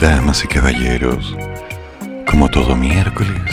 [0.00, 1.36] Damas y caballeros,
[2.26, 3.52] como todo miércoles,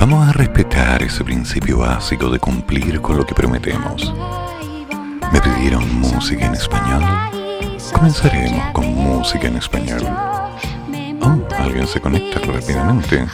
[0.00, 4.12] vamos a respetar ese principio básico de cumplir con lo que prometemos.
[5.32, 7.04] Me pidieron música en español.
[7.94, 10.02] Comenzaremos con música en español.
[11.22, 13.24] Oh, alguien se conecta rápidamente.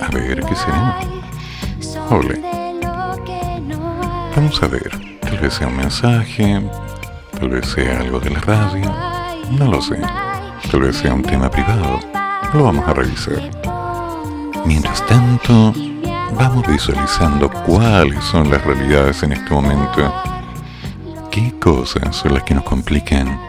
[0.00, 0.98] A ver, ¿qué será?
[2.08, 2.40] Ole.
[4.34, 5.18] Vamos a ver.
[5.20, 6.62] Tal vez sea un mensaje,
[7.38, 8.94] tal vez sea algo de la radio,
[9.50, 9.98] no lo sé.
[10.70, 12.00] Tal vez sea un tema privado.
[12.52, 13.50] Lo vamos a revisar.
[14.66, 15.72] Mientras tanto,
[16.36, 20.12] vamos visualizando cuáles son las realidades en este momento.
[21.30, 23.40] ¿Qué cosas son las que nos complican?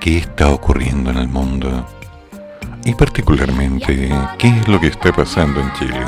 [0.00, 1.86] ¿Qué está ocurriendo en el mundo?
[2.84, 6.04] Y particularmente, ¿qué es lo que está pasando en Chile?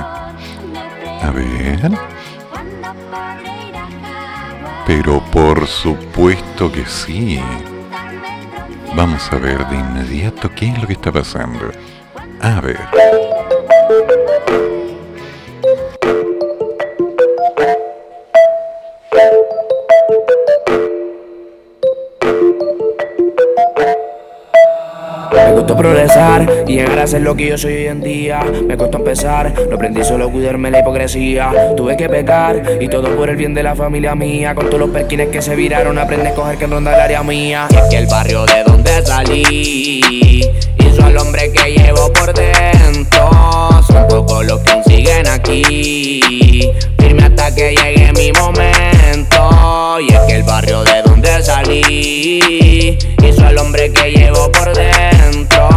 [1.23, 1.91] A ver.
[4.87, 7.41] Pero por supuesto que sí.
[8.97, 11.71] Vamos a ver de inmediato qué es lo que está pasando.
[12.41, 12.79] A ver.
[25.31, 28.41] Me costó progresar y llegar a ser lo que yo soy hoy en día.
[28.67, 31.53] Me costó empezar, no aprendí solo a cuidarme la hipocresía.
[31.77, 34.55] Tuve que pecar y todo por el bien de la familia mía.
[34.55, 37.69] Con todos los perquines que se viraron, aprendí a coger que ronda el área mía.
[37.71, 40.41] Y es el barrio de donde salí
[40.79, 43.31] hizo al hombre que llevo por dentro.
[43.87, 46.71] Son pocos los que siguen aquí.
[46.99, 49.99] Firme hasta que llegue mi momento.
[50.01, 55.69] Y es que el barrio de donde salí hizo al hombre que llevo por dentro.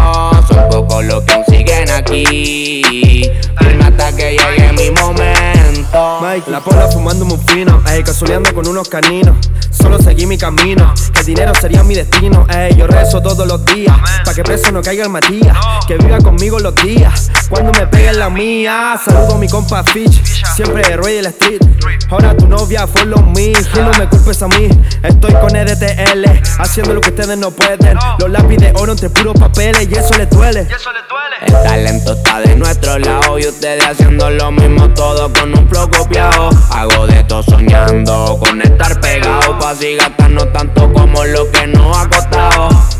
[0.47, 3.29] Son pocos los que siguen aquí.
[3.59, 5.58] Firme hasta que llegue mi momento.
[5.71, 9.37] Mike, la pola fumándome un fino, ey, casuleando con unos caninos.
[9.69, 12.47] Solo seguí mi camino, que el dinero sería mi destino.
[12.49, 15.55] Ey, yo rezo todos los días, pa' que preso no caiga el Matías.
[15.87, 18.99] Que viva conmigo los días, cuando me pegue la mía.
[19.03, 21.61] Saludo a mi compa Fitch, siempre rey de la street.
[22.09, 24.69] Ahora tu novia follow me, y no me culpes a mí.
[25.03, 26.25] Estoy con EDTL,
[26.59, 27.97] haciendo lo que ustedes no pueden.
[28.17, 30.67] Los lápices de oro entre puros papeles, y eso les duele.
[31.41, 35.53] El talento está de nuestro lado y ustedes haciendo lo mismo todo con
[36.71, 41.97] Hago de todo soñando con estar pegado pa' así gastarnos tanto como lo que nos
[41.97, 42.98] ha costado.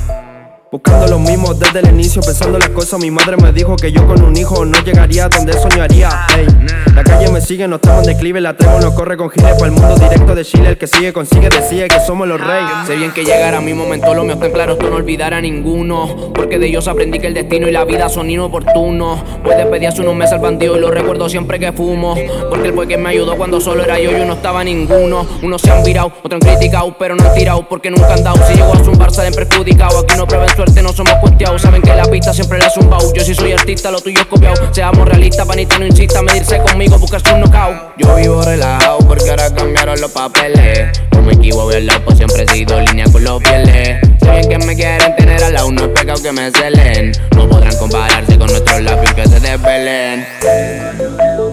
[0.71, 2.99] Buscando lo mismo desde el inicio, pensando las cosas.
[2.99, 6.27] Mi madre me dijo que yo con un hijo no llegaría a donde soñaría.
[6.37, 6.45] Ey,
[6.93, 8.39] la calle me sigue, no estamos en declive.
[8.39, 10.69] La tremo no corre con giles para el mundo directo de Chile.
[10.69, 12.69] El que sigue consigue, decide que somos los reyes.
[12.85, 16.31] Sé bien que llegará mi momento, lo mío está claro, esto no olvidar a ninguno.
[16.35, 19.21] Porque de ellos aprendí que el destino y la vida son inoportunos.
[19.43, 22.15] Pues despedí hace unos meses al bandido y lo recuerdo siempre que fumo.
[22.47, 25.25] Porque él fue quien me ayudó cuando solo era yo y no estaba ninguno.
[25.41, 28.37] Unos se han virado, otros han criticado, pero no han tirado porque nunca han dado.
[28.45, 30.03] Si llegó a zumbar, salen perjudicados.
[30.03, 31.61] Aquí no prueben suerte, no somos cuesteados.
[31.61, 33.13] Saben que la pista siempre la zumbao.
[33.13, 34.55] Yo sí soy artista, lo tuyo es copiado.
[34.73, 37.93] Seamos realistas, panita, no insista, medirse conmigo, buscas un knockout.
[37.97, 40.91] Yo vivo relajado porque ahora cambiaron los papeles.
[41.13, 44.01] No me equivoco, el lado, pues siempre he sido línea con los pieles.
[44.19, 47.13] Sé bien que me quieren tener al lado, no es pecado que me celen.
[47.37, 50.27] No podrán compararse con nuestros labios que se desvelen.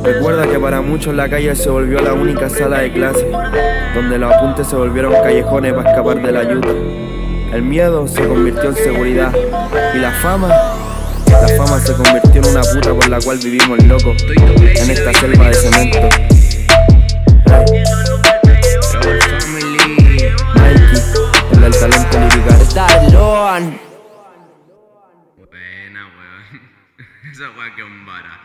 [0.02, 3.24] Recuerda que para muchos la calle se volvió la única sala de clase,
[3.94, 7.06] donde los apuntes se volvieron callejones para escapar de la ayuda.
[7.52, 9.32] El miedo se convirtió en seguridad
[9.94, 14.22] y la fama, la fama se convirtió en una puta por la cual vivimos locos
[14.24, 16.08] en esta selva de cemento.
[19.48, 20.32] Mikey,
[21.53, 23.12] el del talento lirical.
[23.12, 23.80] Loan.
[25.36, 26.60] Buena, weón.
[27.32, 28.41] Esa weá que un vara.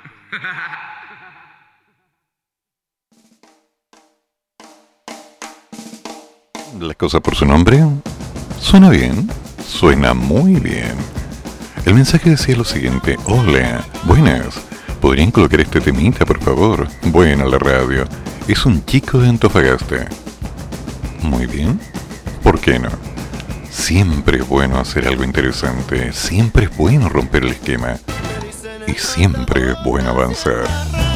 [6.79, 7.83] La cosa por su nombre.
[8.61, 9.29] Suena bien.
[9.67, 10.95] Suena muy bien.
[11.85, 13.17] El mensaje decía lo siguiente.
[13.25, 14.61] Hola, buenas.
[15.01, 16.87] ¿Podrían colocar este temita, por favor?
[17.03, 18.05] Buena la radio.
[18.47, 20.07] Es un chico de Antofagasta.
[21.23, 21.79] Muy bien.
[22.43, 22.89] ¿Por qué no?
[23.69, 26.13] Siempre es bueno hacer algo interesante.
[26.13, 27.97] Siempre es bueno romper el esquema.
[28.87, 31.10] Y siempre es bueno avanzar.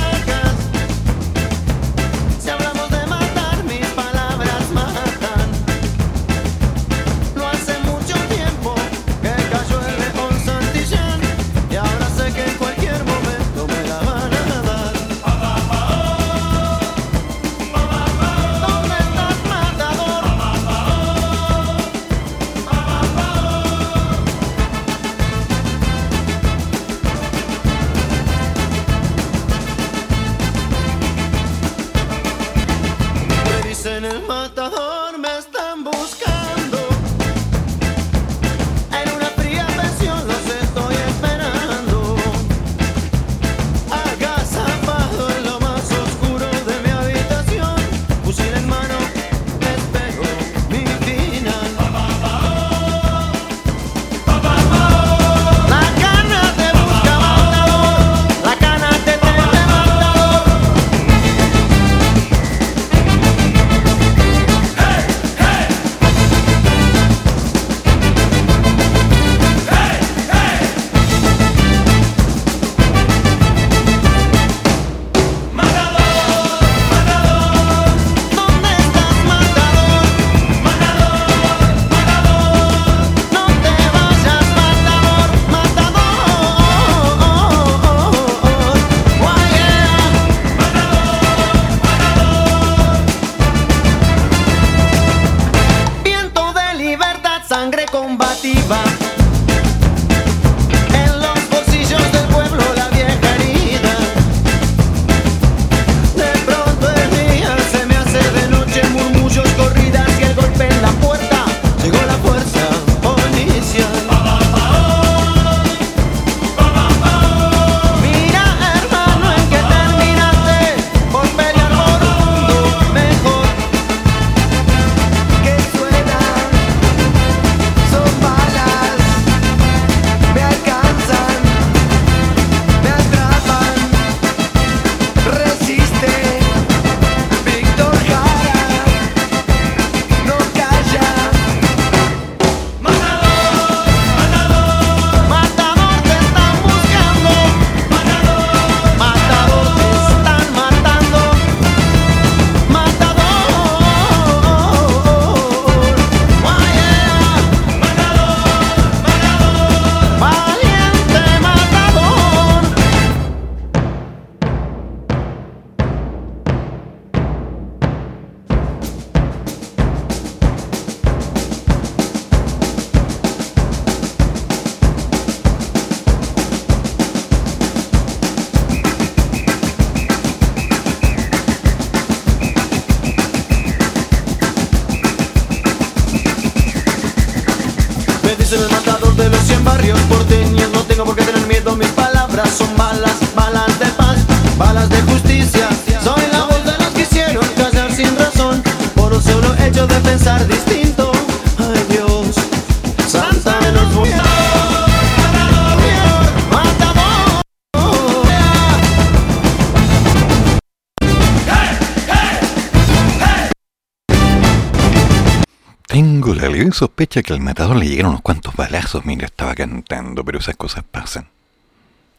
[216.76, 220.84] Sospecha que al matador le llegaron unos cuantos balazos mientras estaba cantando, pero esas cosas
[220.84, 221.30] pasan.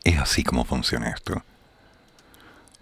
[0.02, 1.42] Es así como funciona esto.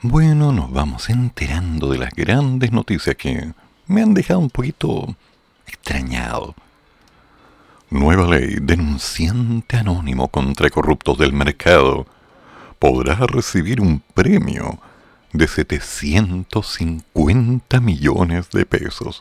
[0.00, 3.52] Bueno, nos vamos enterando de las grandes noticias que
[3.88, 5.16] me han dejado un poquito
[5.66, 6.54] extrañado.
[7.90, 12.07] Nueva ley, denunciante anónimo contra corruptos del mercado
[12.78, 14.78] podrá recibir un premio
[15.33, 19.21] de 750 millones de pesos.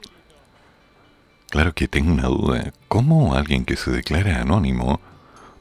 [1.54, 2.74] Claro que tengo una duda.
[2.88, 5.00] ¿Cómo alguien que se declara anónimo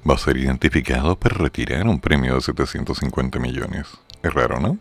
[0.08, 3.88] va a ser identificado para retirar un premio de 750 millones?
[4.22, 4.78] Es raro, ¿no?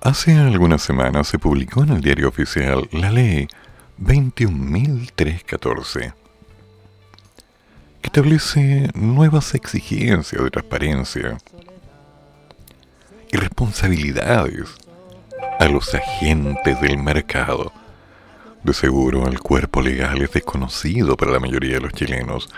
[0.00, 3.46] Hace algunas semanas se publicó en el diario oficial la ley
[4.00, 6.14] 21.314
[8.00, 11.36] que establece nuevas exigencias de transparencia
[13.30, 14.70] y responsabilidades
[15.60, 17.70] a los agentes del mercado
[18.66, 22.48] de seguro el cuerpo legal es desconocido para la mayoría de los chilenos,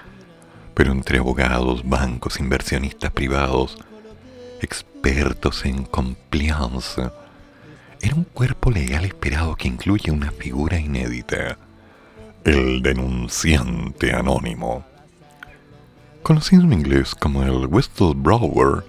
[0.75, 3.77] pero entre abogados, bancos, inversionistas privados,
[4.63, 7.11] expertos en compliance,
[8.01, 11.59] era un cuerpo legal esperado que incluye una figura inédita,
[12.45, 14.87] el denunciante anónimo.
[16.23, 18.85] Conocido en inglés como el whistleblower,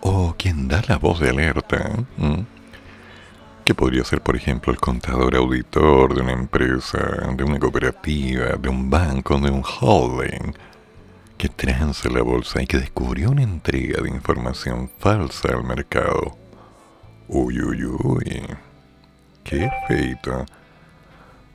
[0.00, 1.90] o quien da la voz de alerta,
[3.64, 6.98] que podría ser, por ejemplo, el contador auditor de una empresa,
[7.36, 10.52] de una cooperativa, de un banco, de un holding,
[11.38, 16.36] que transa la bolsa y que descubrió una entrega de información falsa al mercado.
[17.28, 18.42] Uy, uy, uy.
[19.44, 20.44] Qué feito.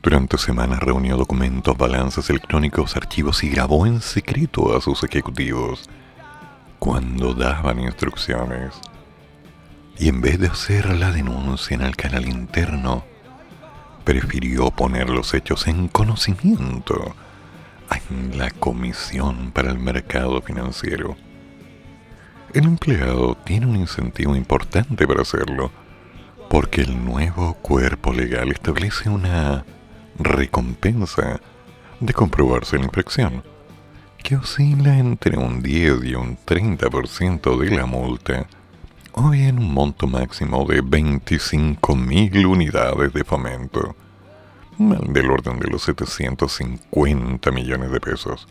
[0.01, 5.89] Durante semanas reunió documentos, balanzas electrónicos, archivos y grabó en secreto a sus ejecutivos
[6.79, 8.73] cuando daban instrucciones
[9.99, 13.03] y en vez de hacer la denuncia en el canal interno,
[14.03, 17.15] prefirió poner los hechos en conocimiento
[18.09, 21.15] en la Comisión para el Mercado Financiero.
[22.53, 25.71] El empleado tiene un incentivo importante para hacerlo,
[26.49, 29.65] porque el nuevo cuerpo legal establece una
[30.17, 31.39] recompensa
[31.99, 33.43] de comprobarse la infracción,
[34.23, 38.47] que oscila entre un 10 y un 30% de la multa,
[39.19, 43.95] o bien un monto máximo de 25.000 unidades de fomento
[44.77, 48.47] del orden de los 750 millones de pesos.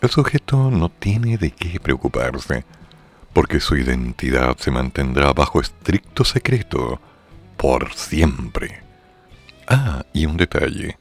[0.00, 2.64] El sujeto no tiene de qué preocuparse,
[3.34, 6.98] porque su identidad se mantendrá bajo estricto secreto
[7.58, 8.82] por siempre.
[9.66, 10.96] Ah, y un detalle.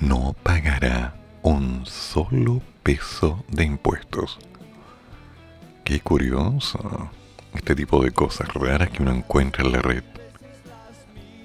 [0.00, 4.38] No pagará un solo peso de impuestos.
[5.84, 7.10] Qué curioso.
[7.54, 10.02] Este tipo de cosas raras que uno encuentra en la red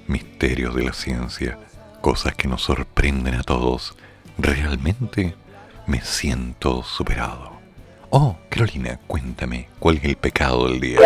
[0.07, 1.59] misterios de la ciencia,
[2.01, 3.95] cosas que nos sorprenden a todos,
[4.37, 5.35] realmente
[5.85, 7.51] me siento superado.
[8.09, 10.99] Oh, Carolina, cuéntame, ¿cuál es el pecado del día?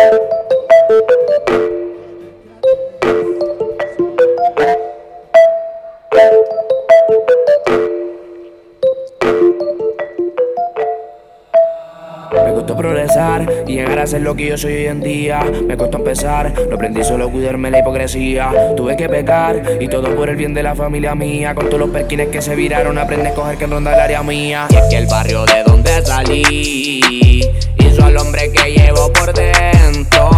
[13.14, 15.44] Progresar y llegar a ser lo que yo soy hoy en día.
[15.66, 18.50] Me costó empezar, no aprendí solo a cuidarme la hipocresía.
[18.76, 21.54] Tuve que pecar y todo por el bien de la familia mía.
[21.54, 24.66] Con todos los perquines que se viraron, aprendí a coger que ronda el área mía.
[24.70, 27.40] Y es que el barrio de donde salí
[27.78, 30.30] hizo al hombre que llevo por dentro.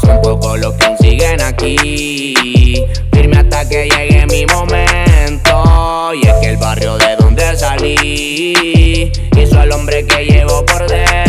[0.00, 6.12] Son pocos los que siguen aquí, firme hasta que llegue mi momento.
[6.14, 11.27] Y es que el barrio de donde salí hizo al hombre que llevo por dentro.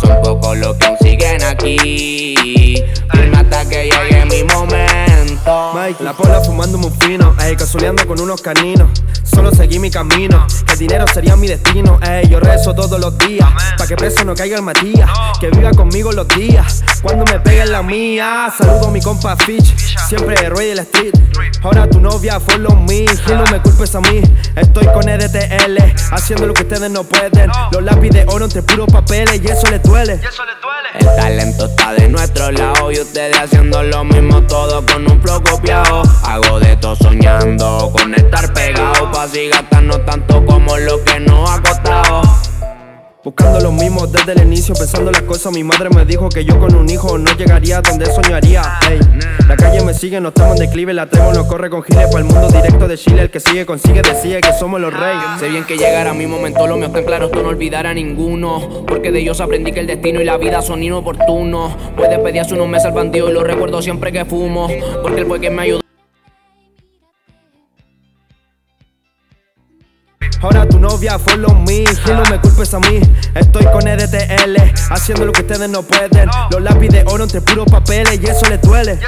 [0.00, 2.82] Son pocos los que aún siguen aquí.
[3.12, 5.09] Firme hasta que llegue mi momento.
[5.74, 8.90] Mike, la pola fumándome un fino, ey, casuleando con unos caninos.
[9.24, 13.16] Solo seguí mi camino, que el dinero sería mi destino, ey, yo rezo todos los
[13.18, 15.08] días, pa' que preso no caiga el Matías,
[15.40, 18.52] que viva conmigo los días, cuando me pegue la mía.
[18.56, 19.74] Saludo a mi compa Fitch,
[20.08, 21.14] siempre rey el street.
[21.62, 24.22] Ahora tu novia follow me, y no me culpes a mí.
[24.56, 25.78] Estoy con EDTL,
[26.12, 27.50] haciendo lo que ustedes no pueden.
[27.70, 30.20] Los lápiz de oro entre puros papeles, y eso le duele.
[30.94, 35.42] El talento está de nuestro lado y ustedes haciendo lo mismo todo con un flow
[35.42, 36.02] copiado.
[36.24, 41.50] Hago de todo soñando con estar pegado pa' así gastarnos tanto como lo que nos
[41.50, 42.49] ha costado.
[43.22, 45.52] Buscando lo mismo desde el inicio, pensando las cosas.
[45.52, 48.62] Mi madre me dijo que yo con un hijo no llegaría a donde soñaría.
[49.46, 50.94] La calle me sigue, no estamos en declive.
[50.94, 53.22] La tremo no corre con giles para el mundo directo de Chile.
[53.22, 55.38] El que sigue consigue, decide que somos los reyes.
[55.38, 58.86] Sé bien que llegará mi momento, lo mío está claro, esto no olvidará a ninguno.
[58.86, 61.74] Porque de ellos aprendí que el destino y la vida son inoportunos.
[61.96, 64.66] Puedes pedir hace unos meses al bandido y lo recuerdo siempre que fumo.
[65.02, 65.79] Porque él fue quien me ayudó.
[70.42, 73.00] Ahora tu novia follow me, y no me culpes a mí.
[73.34, 74.56] Estoy con EDTL,
[74.90, 76.30] haciendo lo que ustedes no pueden.
[76.50, 78.98] Los lápiz de oro entre puros papeles, y eso les duele.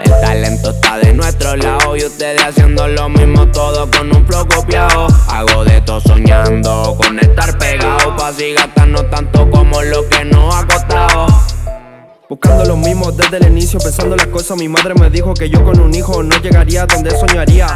[0.00, 4.46] El talento está de nuestro lado y ustedes haciendo lo mismo todo con un flow
[4.48, 5.06] copiado.
[5.28, 10.54] Hago de todo soñando con estar pegado pa' así gastarnos tanto como lo que nos
[10.54, 11.55] ha costado.
[12.28, 14.58] Buscando lo mismo desde el inicio, pensando las cosas.
[14.58, 17.68] Mi madre me dijo que yo con un hijo no llegaría a donde soñaría.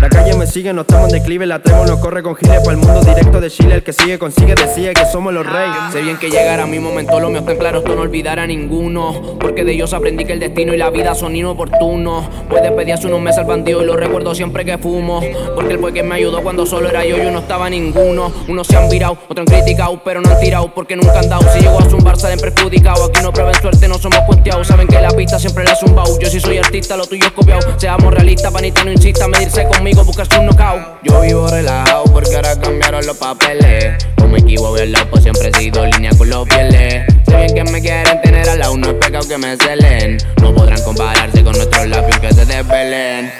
[0.00, 1.44] La calle me sigue, no estamos en declive.
[1.44, 3.74] La tremo no corre con giles para el mundo directo de Chile.
[3.74, 5.76] El que sigue consigue, decide que somos los reyes.
[5.92, 9.36] Sé bien que llegará mi momento, lo mío está en claro, no olvidará a ninguno.
[9.40, 12.26] Porque de ellos aprendí que el destino y la vida son inoportunos.
[12.48, 15.20] Puedes pedir hace unos meses al bandido y lo recuerdo siempre que fumo.
[15.56, 18.30] Porque él fue quien me ayudó cuando solo era yo, yo no estaba ninguno.
[18.46, 21.42] Unos se han virado, otros han criticado, pero no han tirado porque nunca han dado.
[21.52, 23.06] Si llego a zumbar, salen perjudicado.
[23.06, 24.66] Aquí no prueben suerte, no somos cuenteados.
[24.66, 27.32] Saben que la pista siempre la es un Yo si soy artista, lo tuyo es
[27.32, 27.62] copiado.
[27.78, 30.98] Seamos realistas, panita, no insista, medirse conmigo, buscas un knockout.
[31.02, 34.06] Yo vivo relajado porque ahora cambiaron los papeles.
[34.18, 37.06] No me equivoco, el pues siempre he sido línea con los pieles.
[37.26, 40.18] Sé bien que me quieren tener al lado, no es pecado que me celen.
[40.42, 43.32] No podrán compararse con nuestros labios que se desvelen.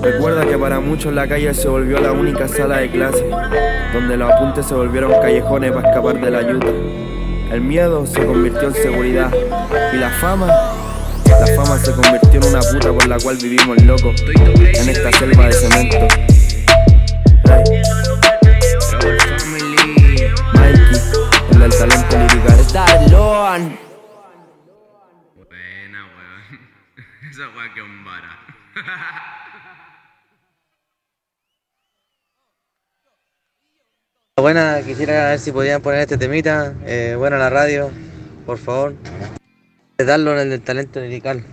[0.00, 3.22] Recuerda que para muchos la calle se volvió la única sala de clase,
[3.92, 7.13] donde los apuntes se volvieron callejones para escapar de la ayuda.
[7.54, 9.32] El miedo se convirtió en seguridad
[9.92, 14.20] y la fama, la fama se convirtió en una puta por la cual vivimos locos
[14.26, 15.98] en esta selva de cemento.
[20.52, 21.12] Mikey,
[21.52, 22.58] el del talento lirical.
[22.58, 23.78] Está Loan.
[25.36, 26.60] Buena, weón.
[27.30, 28.36] Esa weá que un vara.
[34.36, 37.92] Buena, quisiera ver si podían poner este temita, eh, bueno, la radio,
[38.44, 38.96] por favor.
[39.96, 41.44] Darlo en el talento lirical.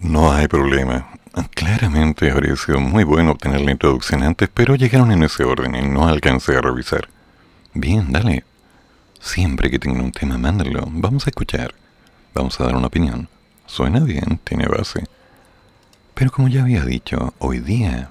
[0.00, 1.08] No hay problema.
[1.54, 5.82] Claramente habría sido muy bueno obtener la introducción antes, pero llegaron en ese orden y
[5.82, 7.08] no alcancé a revisar.
[7.72, 8.44] Bien, dale.
[9.20, 10.88] Siempre que tengan un tema, mándalo.
[10.90, 11.72] Vamos a escuchar.
[12.34, 13.28] Vamos a dar una opinión.
[13.66, 15.04] Suena bien, tiene base.
[16.14, 18.10] Pero como ya había dicho, hoy día...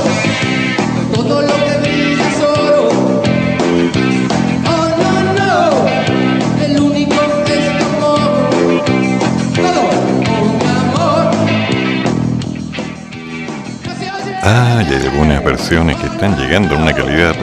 [14.53, 17.33] Ah, hay algunas versiones que están llegando a una calidad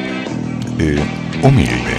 [0.79, 1.03] eh,
[1.43, 1.97] humilde.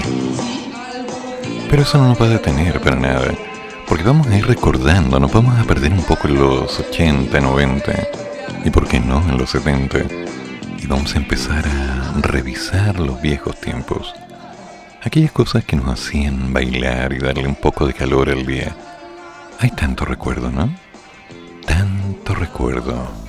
[1.68, 3.34] Pero eso no nos va a detener para nada.
[3.88, 7.92] Porque vamos a ir recordando, nos vamos a perder un poco en los 80, 90
[8.64, 9.98] y por qué no en los 70.
[10.78, 14.14] Y vamos a empezar a revisar los viejos tiempos.
[15.02, 18.76] Aquellas cosas que nos hacían bailar y darle un poco de calor al día.
[19.58, 20.70] Hay tanto recuerdo, ¿no?
[21.66, 23.29] Tanto recuerdo.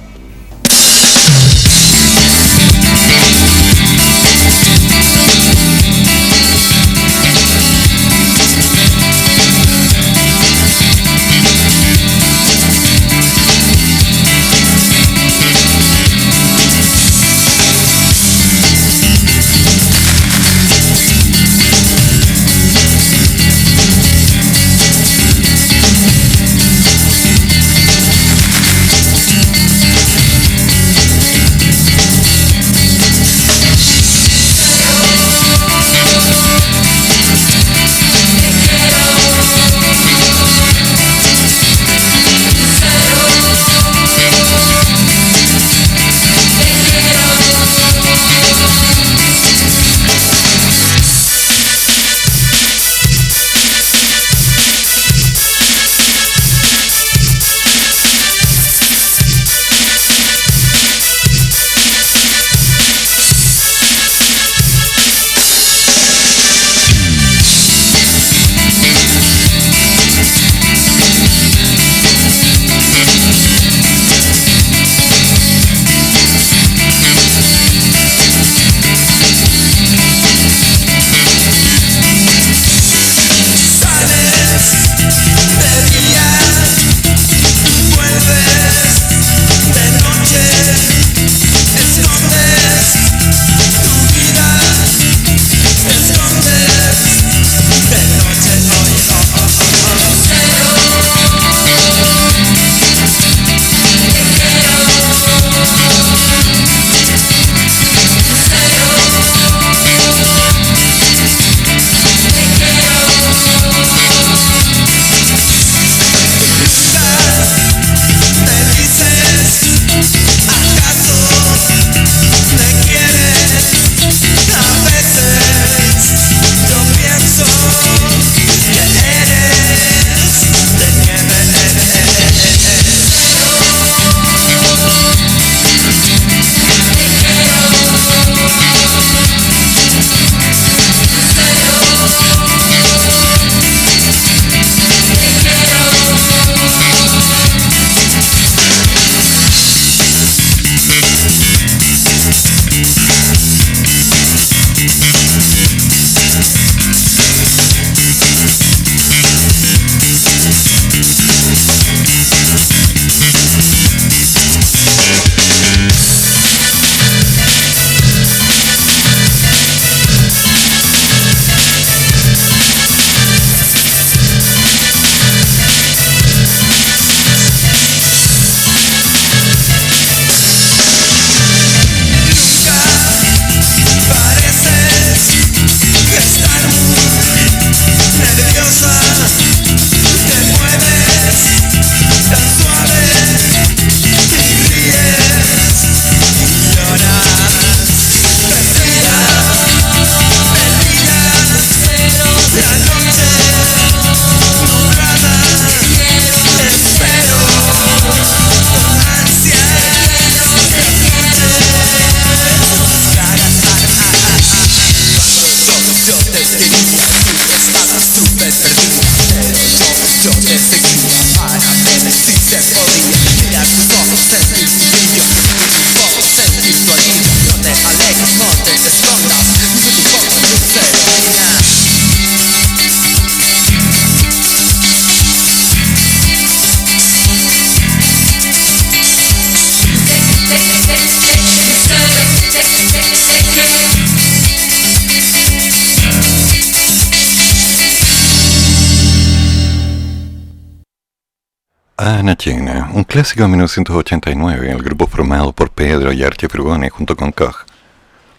[253.31, 257.65] Clásico de 1989, el grupo formado por Pedro y Archie Frugone junto con Koch.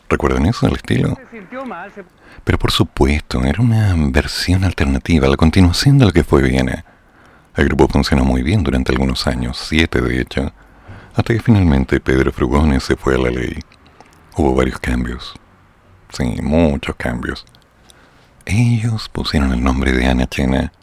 [0.10, 1.18] ¿Recuerdan eso, el estilo?
[2.44, 6.84] Pero por supuesto, era una versión alternativa, la continuación de lo que fue Viena.
[7.56, 10.52] El grupo funcionó muy bien durante algunos años, siete de hecho,
[11.16, 13.60] hasta que finalmente Pedro Frugone se fue a la ley.
[14.36, 15.34] Hubo varios cambios.
[16.10, 17.46] Sí, muchos cambios.
[18.46, 20.74] Ellos pusieron el nombre de Ana Chena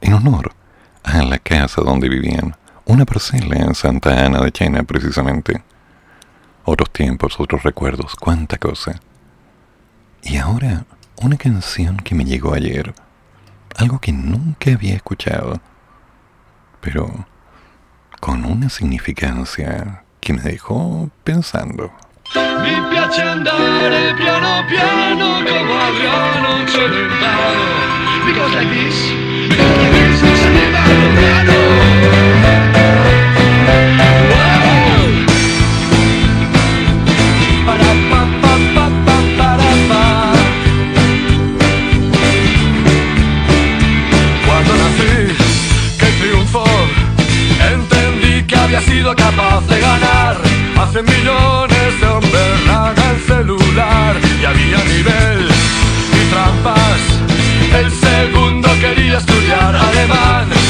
[0.00, 0.54] en honor
[1.02, 5.62] a la casa donde vivían, una parcela en Santa Ana de Chena precisamente.
[6.64, 9.00] Otros tiempos, otros recuerdos, cuánta cosa.
[10.22, 10.84] Y ahora,
[11.16, 12.94] una canción que me llegó ayer,
[13.76, 15.60] algo que nunca había escuchado,
[16.80, 17.26] pero
[18.20, 21.92] con una significancia que me dejó pensando.
[22.32, 23.22] Piace
[24.16, 25.12] piano piano
[48.80, 50.36] sido capaz de ganar.
[50.80, 52.52] Hace millones de hombres
[53.10, 55.48] el celular Y había nivel
[56.18, 57.00] y trampas.
[57.80, 60.61] El segundo quería estudiar alemán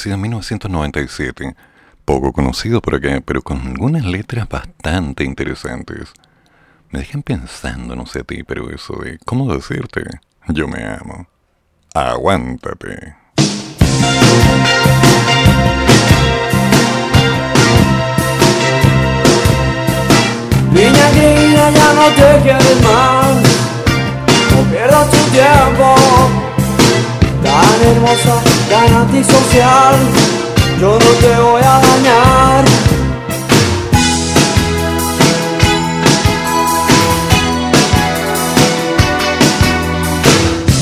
[0.00, 1.56] nacido en 1997,
[2.06, 6.14] poco conocido por acá, pero con algunas letras bastante interesantes.
[6.90, 10.04] Me dejan pensando, no sé a ti, pero eso de, ¿cómo decirte?
[10.48, 11.28] Yo me amo.
[11.92, 12.89] Aguántate.
[28.88, 29.94] Antisocial,
[30.80, 32.64] yo no te voy a dañar.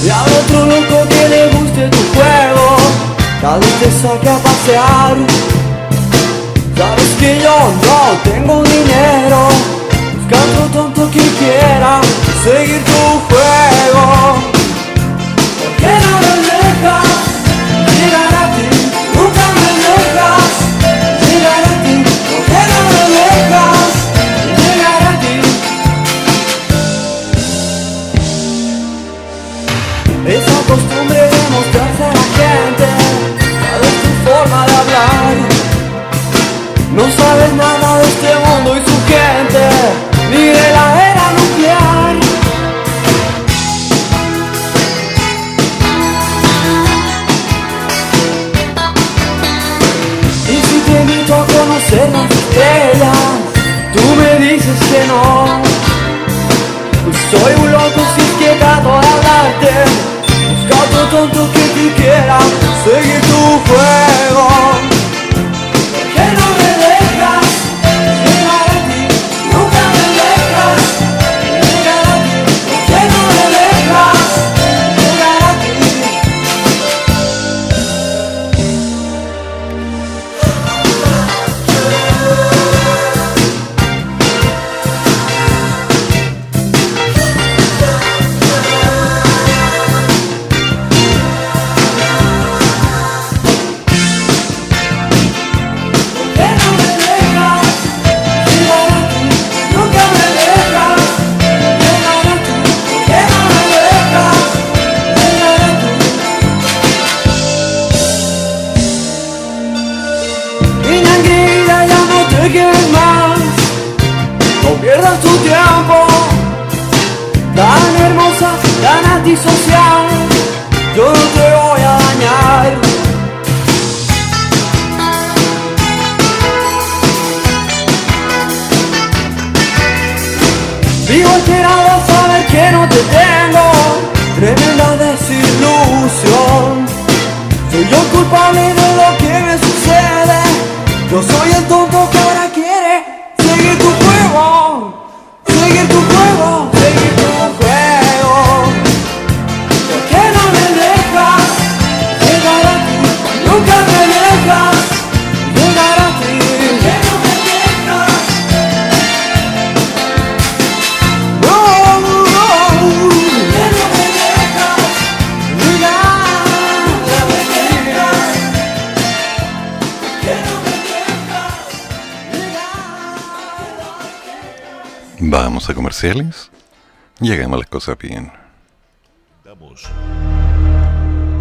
[0.04, 2.76] Y al otro loco que le guste tu juego,
[3.42, 5.16] tal vez te saque a pasear.
[6.76, 7.56] Sabes que yo
[7.86, 9.48] no tengo dinero,
[10.14, 12.00] busca otro tonto que quiera
[12.44, 14.47] seguir tu juego.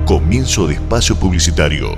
[0.05, 1.95] Comienzo de espacio publicitario.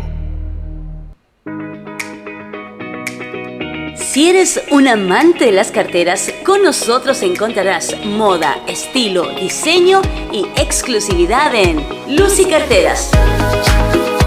[3.96, 11.54] Si eres un amante de las carteras, con nosotros encontrarás moda, estilo, diseño y exclusividad
[11.54, 13.12] en Lucy Carteras.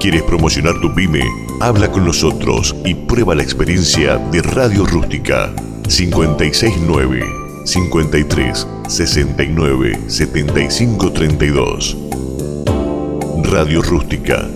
[0.00, 1.47] ¿Quieres promocionar tu pyme?
[1.60, 5.52] Habla con nosotros y prueba la experiencia de Radio Rústica
[5.88, 7.26] 569
[7.64, 11.96] 53 69 75 32.
[13.42, 14.48] Radio Rústica,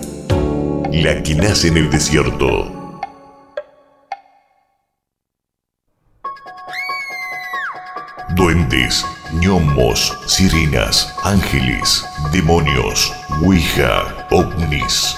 [0.93, 3.01] la que nace en el desierto.
[8.29, 9.05] Duendes,
[9.41, 15.17] gnomos, sirenas, ángeles, demonios, ouija, ovnis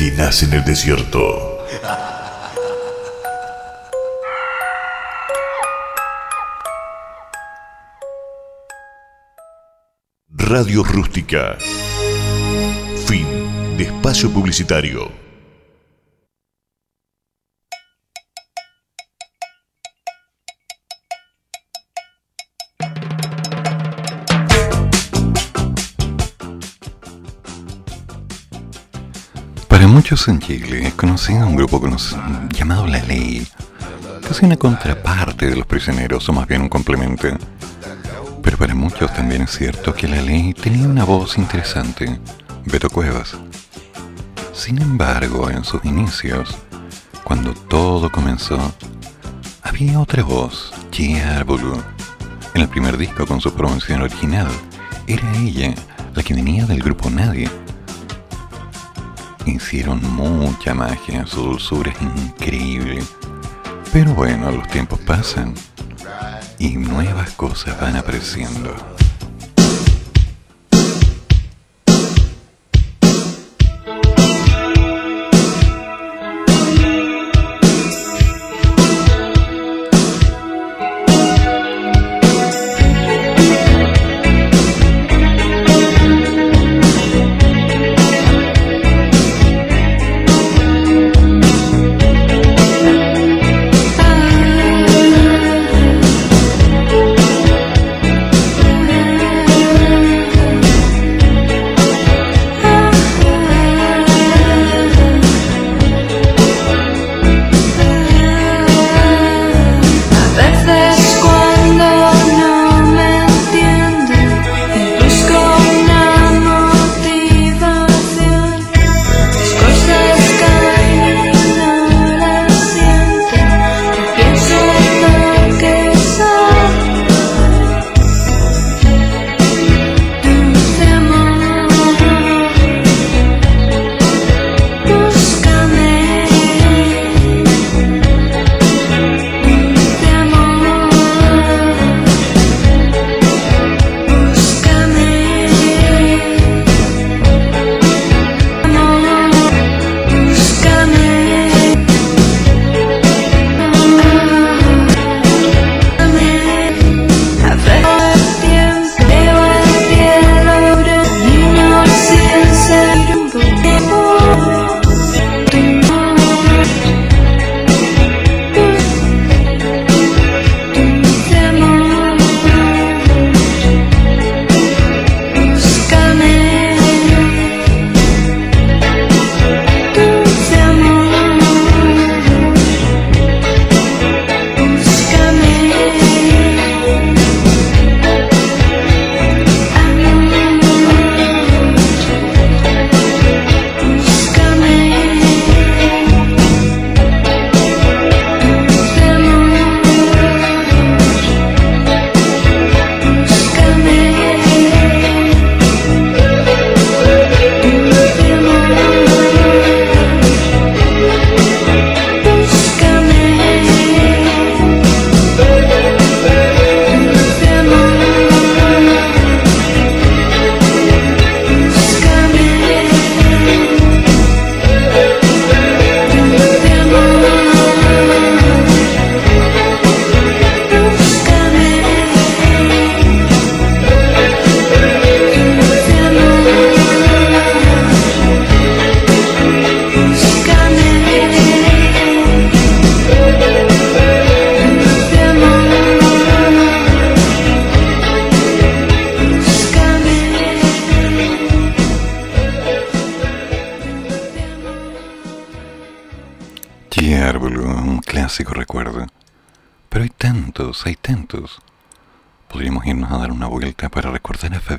[0.00, 1.58] que nace en el desierto.
[10.30, 11.58] Radio Rústica.
[13.06, 13.26] Fin
[13.76, 15.29] de espacio publicitario.
[30.10, 31.80] Muchos en Chile es conocido un grupo
[32.48, 33.46] llamado La Ley,
[34.26, 37.28] casi una contraparte de los prisioneros, o más bien un complemento.
[38.42, 42.18] Pero para muchos también es cierto que La Ley tenía una voz interesante,
[42.64, 43.36] Beto Cuevas.
[44.52, 46.58] Sin embargo, en sus inicios,
[47.22, 48.58] cuando todo comenzó,
[49.62, 51.80] había otra voz, Gia Arbolu.
[52.54, 54.48] En el primer disco con su promoción original,
[55.06, 55.72] era ella
[56.16, 57.48] la que venía del grupo Nadie.
[59.46, 63.02] Hicieron mucha magia, su dulzura es increíble.
[63.92, 65.54] Pero bueno, los tiempos pasan
[66.58, 68.99] y nuevas cosas van apareciendo.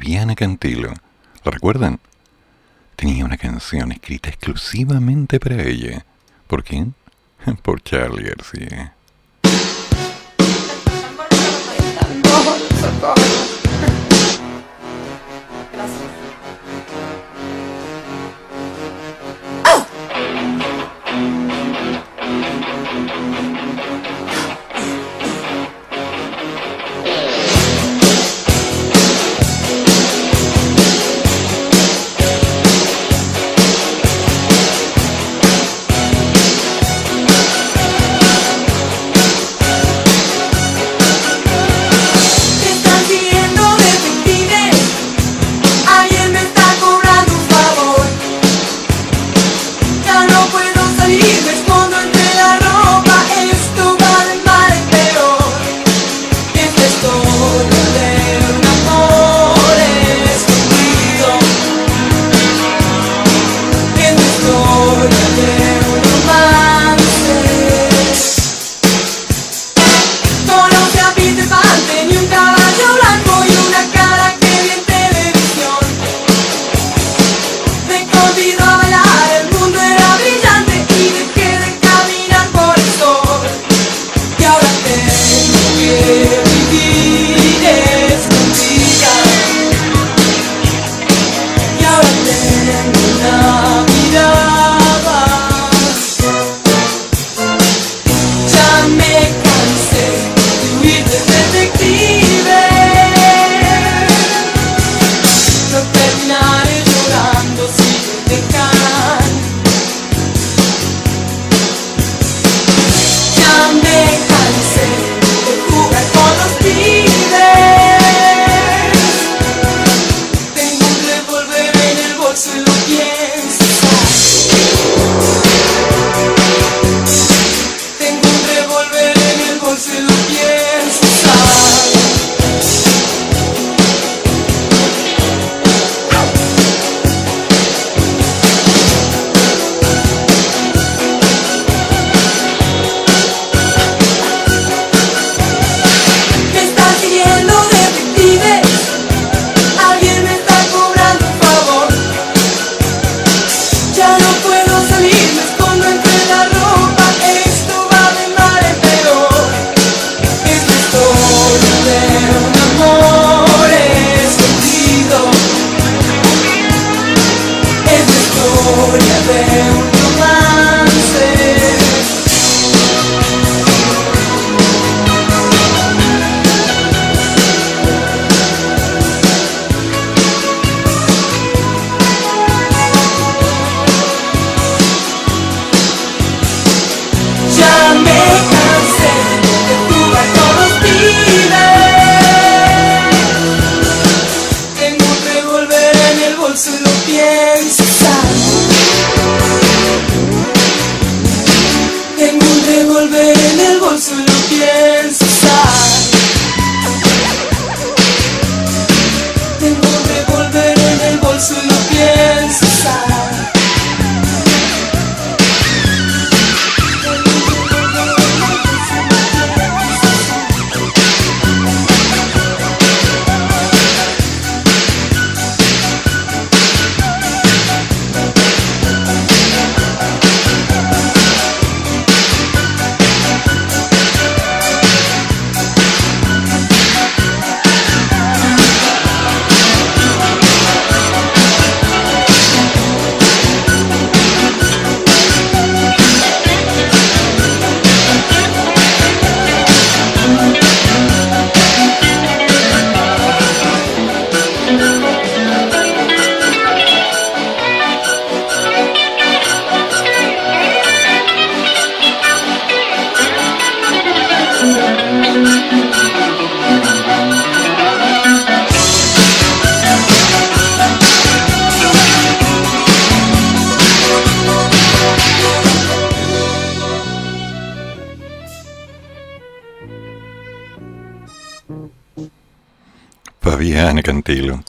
[0.02, 0.92] Fabiana Cantilo.
[1.44, 2.00] ¿La recuerdan?
[2.96, 6.04] Tenía una canción escrita exclusivamente para ella.
[6.48, 6.96] ¿Por quién?
[7.62, 8.96] Por Charlie García.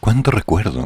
[0.03, 0.85] ¿Cuánto recuerdo?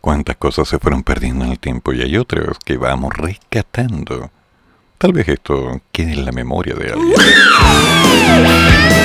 [0.00, 4.30] ¿Cuántas cosas se fueron perdiendo en el tiempo y hay otras que vamos rescatando?
[4.96, 7.14] Tal vez esto quede en la memoria de alguien.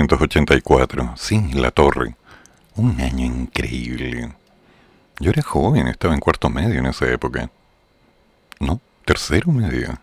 [0.00, 1.14] 1984.
[1.16, 2.14] Sí, La Torre.
[2.76, 4.32] Un año increíble.
[5.18, 7.50] Yo era joven, estaba en cuarto medio en esa época.
[8.58, 9.98] No, tercero medio.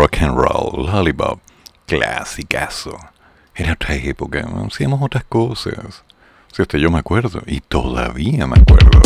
[0.00, 1.40] rock and roll, Lollipop,
[1.86, 2.96] clasicazo.
[3.54, 5.74] Era otra época, hacíamos otras cosas.
[6.50, 9.02] O sea, hasta yo me acuerdo, y todavía me acuerdo.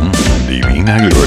[0.00, 1.23] Mm, divina gloria.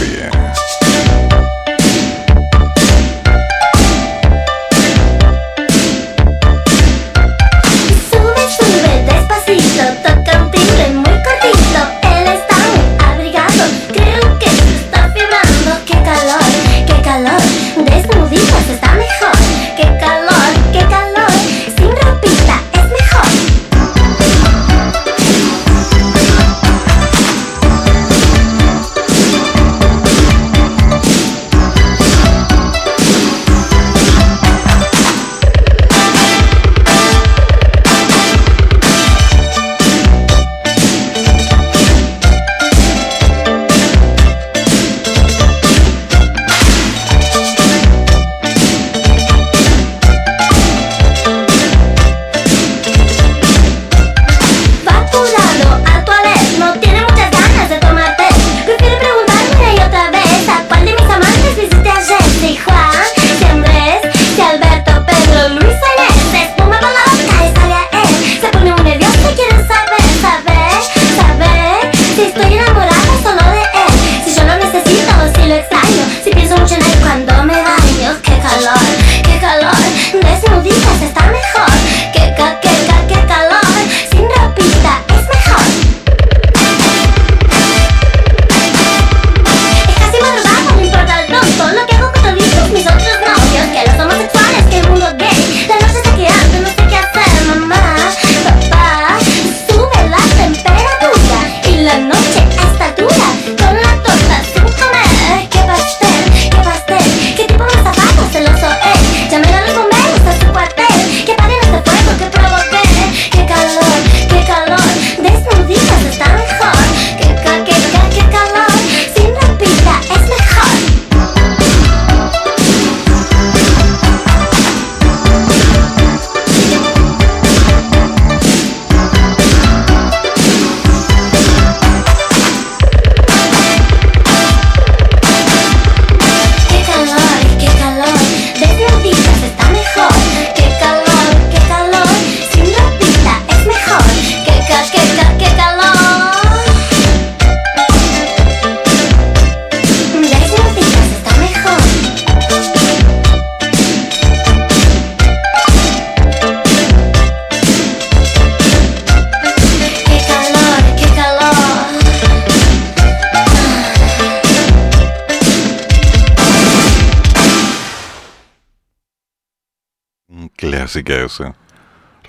[170.87, 171.53] Así que eso.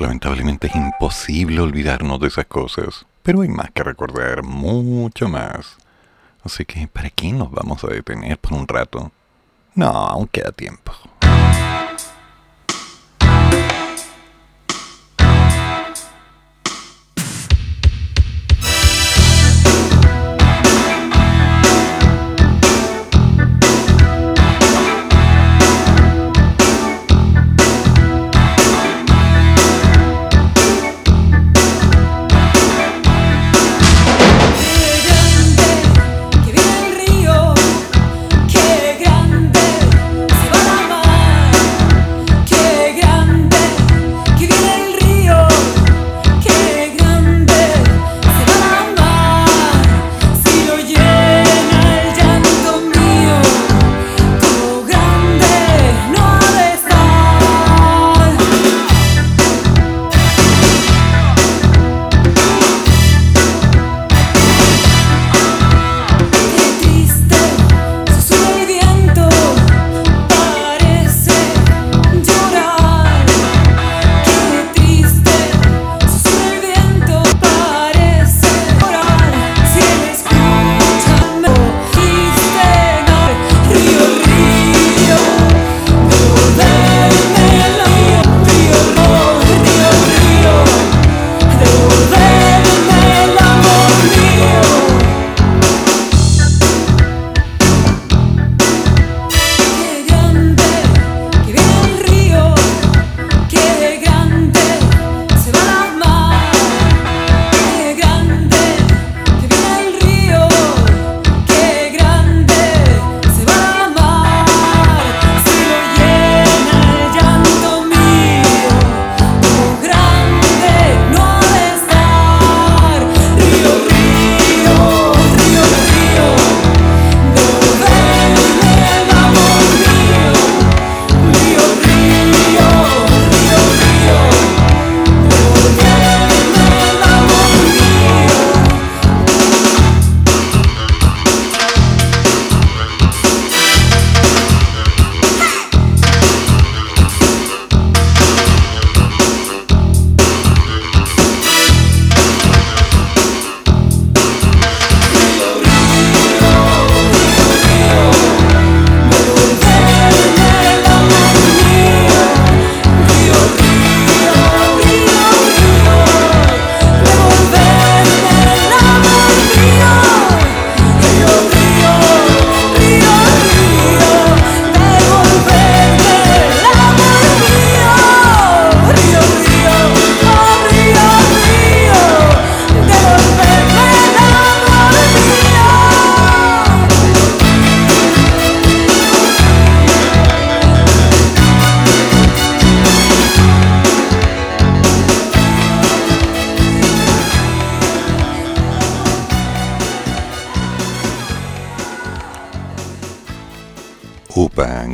[0.01, 5.77] Lamentablemente es imposible olvidarnos de esas cosas, pero hay más que recordar, mucho más.
[6.43, 9.13] Así que, ¿para qué nos vamos a detener por un rato?
[9.77, 10.93] No, aún queda tiempo.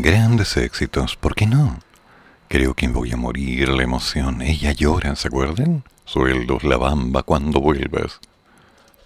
[0.03, 1.79] Grandes éxitos, ¿por qué no?
[2.49, 4.43] Creo que voy a morir, la emoción.
[4.43, 5.85] Ella llora, ¿se acuerdan?
[6.05, 8.21] Sueldos, la bamba, cuando vuelvas.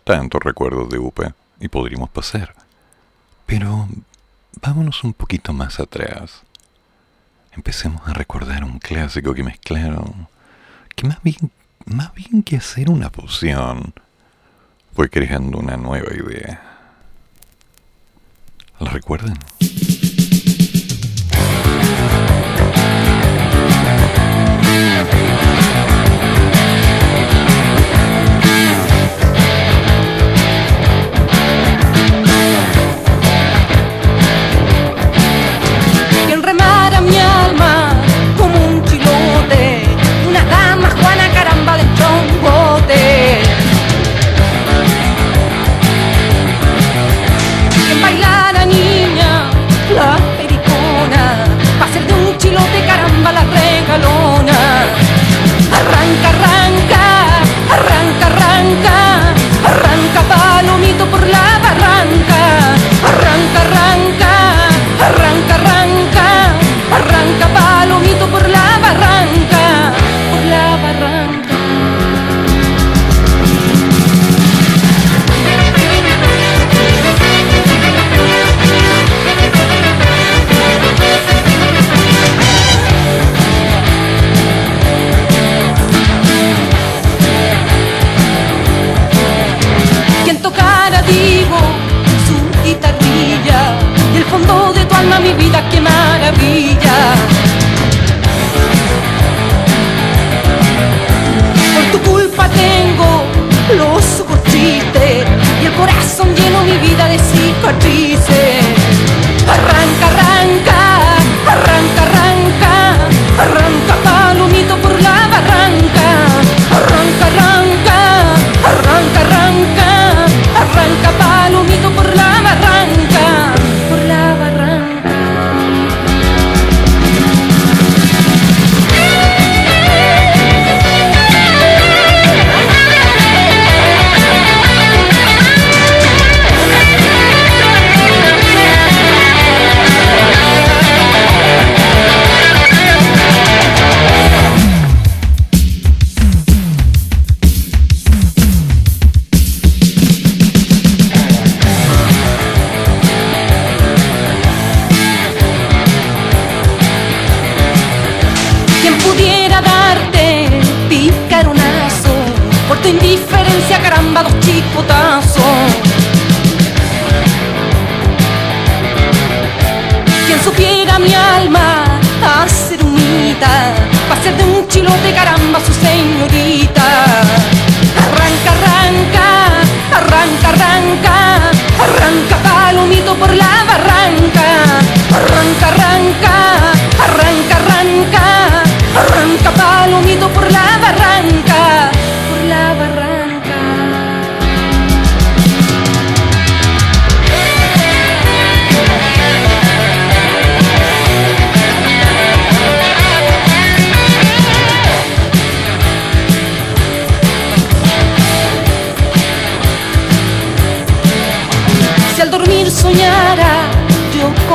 [0.04, 2.54] Tantos recuerdos de UPA y podríamos pasar.
[3.46, 3.88] Pero
[4.60, 6.42] vámonos un poquito más atrás.
[7.52, 10.28] Empecemos a recordar un clásico que mezclaron,
[10.94, 11.50] que más bien,
[11.86, 13.94] más bien que hacer una fusión,
[14.94, 16.62] fue creando una nueva idea.
[18.78, 19.38] ¿La recuerdan?
[25.04, 25.67] Quien
[95.20, 97.14] mi vida qué maravilla.
[101.74, 103.24] Por tu culpa tengo
[103.76, 105.26] los ojos tristes
[105.62, 108.77] y el corazón lleno mi vida de cicatrices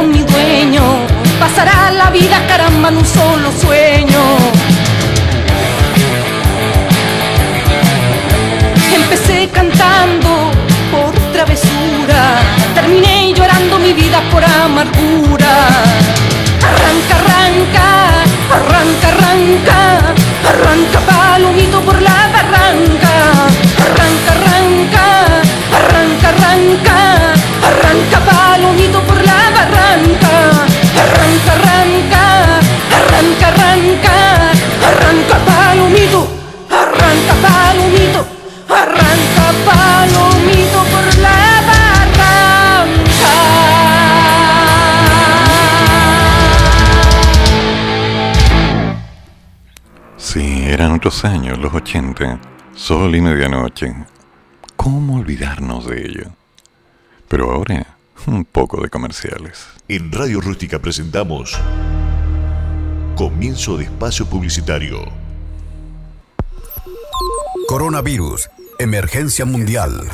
[0.08, 0.84] mi dueño,
[1.40, 4.22] pasará la vida caramba en un solo sueño.
[8.94, 10.52] Empecé cantando
[10.92, 12.40] por travesura,
[12.76, 15.54] terminé llorando mi vida por amargura.
[16.70, 17.88] Arranca, arranca,
[18.58, 19.80] arranca, arranca,
[20.50, 22.23] arranca palomito por la
[51.04, 52.40] Otros años, los 80,
[52.78, 53.94] sol y medianoche.
[54.78, 56.32] ¿Cómo olvidarnos de ello?
[57.28, 59.66] Pero ahora, un poco de comerciales.
[59.90, 61.60] En Radio Rústica presentamos
[63.18, 65.00] Comienzo de espacio publicitario.
[67.68, 68.50] Coronavirus,
[68.80, 70.08] emergencia mundial.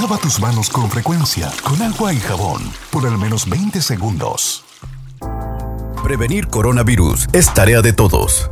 [0.00, 4.64] Lava tus manos con frecuencia, con agua y jabón, por al menos 20 segundos.
[6.02, 8.50] Prevenir coronavirus es tarea de todos.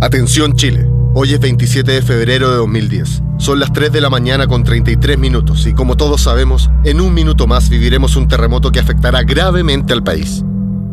[0.00, 3.20] Atención Chile, hoy es 27 de febrero de 2010.
[3.38, 7.12] Son las 3 de la mañana con 33 minutos y como todos sabemos, en un
[7.12, 10.44] minuto más viviremos un terremoto que afectará gravemente al país.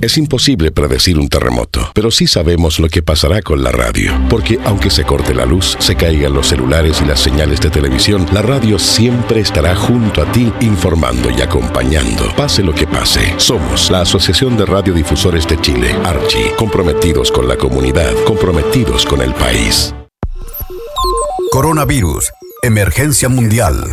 [0.05, 4.11] Es imposible predecir un terremoto, pero sí sabemos lo que pasará con la radio.
[4.29, 8.27] Porque aunque se corte la luz, se caigan los celulares y las señales de televisión,
[8.31, 12.31] la radio siempre estará junto a ti informando y acompañando.
[12.37, 13.33] Pase lo que pase.
[13.37, 19.33] Somos la Asociación de Radiodifusores de Chile, Archie, comprometidos con la comunidad, comprometidos con el
[19.33, 19.91] país.
[21.49, 22.31] Coronavirus.
[22.61, 23.91] Emergencia mundial.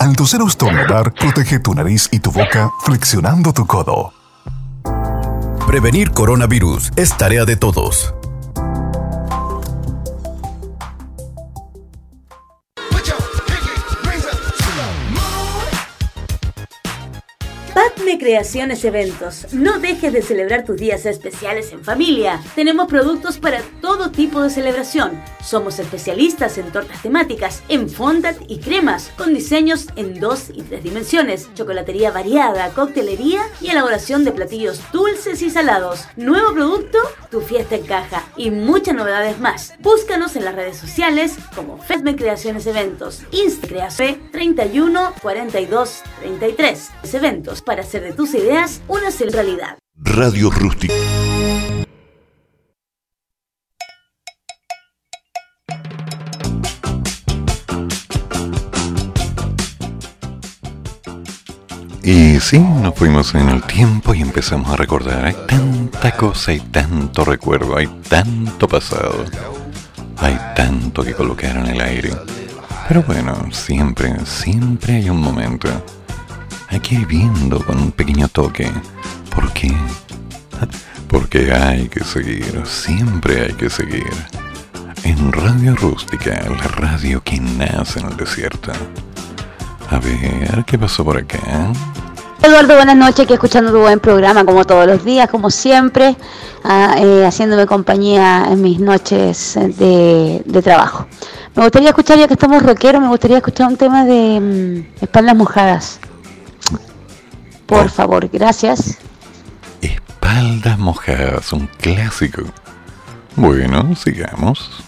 [0.00, 4.14] Al toser o estornudar, protege tu nariz y tu boca flexionando tu codo.
[5.66, 8.14] Prevenir coronavirus es tarea de todos.
[18.20, 19.46] Creaciones Eventos.
[19.54, 22.38] No dejes de celebrar tus días especiales en familia.
[22.54, 25.18] Tenemos productos para todo tipo de celebración.
[25.42, 30.82] Somos especialistas en tortas temáticas, en fondant y cremas, con diseños en dos y tres
[30.82, 36.04] dimensiones, chocolatería variada, coctelería y elaboración de platillos dulces y salados.
[36.16, 36.98] Nuevo producto,
[37.30, 39.72] tu fiesta en caja y muchas novedades más.
[39.78, 43.90] Búscanos en las redes sociales como Padme Creaciones Eventos, Instagram
[44.30, 46.90] 31 42 33.
[47.14, 49.78] Eventos para hacer tus ideas una realidad.
[49.96, 50.94] Radio Rústica.
[62.02, 65.26] Y sí, nos fuimos en el tiempo y empezamos a recordar.
[65.26, 69.24] Hay tanta cosa y tanto recuerdo, hay tanto pasado,
[70.16, 72.10] hay tanto que colocar en el aire.
[72.88, 75.68] Pero bueno, siempre, siempre hay un momento.
[76.72, 78.68] Ir viendo con un pequeño toque.
[79.32, 79.72] ¿Por qué?
[81.08, 84.10] Porque hay que seguir, siempre hay que seguir.
[85.04, 88.72] En Radio Rústica, la radio que nace en el desierto.
[89.88, 91.38] A ver, ¿qué pasó por acá?
[92.42, 96.16] Eduardo, buenas noches, aquí escuchando tu buen programa como todos los días, como siempre,
[96.64, 101.06] ah, eh, haciéndome compañía en mis noches de, trabajo.
[101.54, 105.36] Me gustaría escuchar, ya que estamos rockeros, me gustaría escuchar un tema de mm, espaldas
[105.36, 106.00] mojadas.
[107.70, 108.98] Por favor, gracias.
[109.80, 112.42] Espaldas mojadas, un clásico.
[113.36, 114.82] Bueno, sigamos.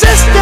[0.00, 0.37] Que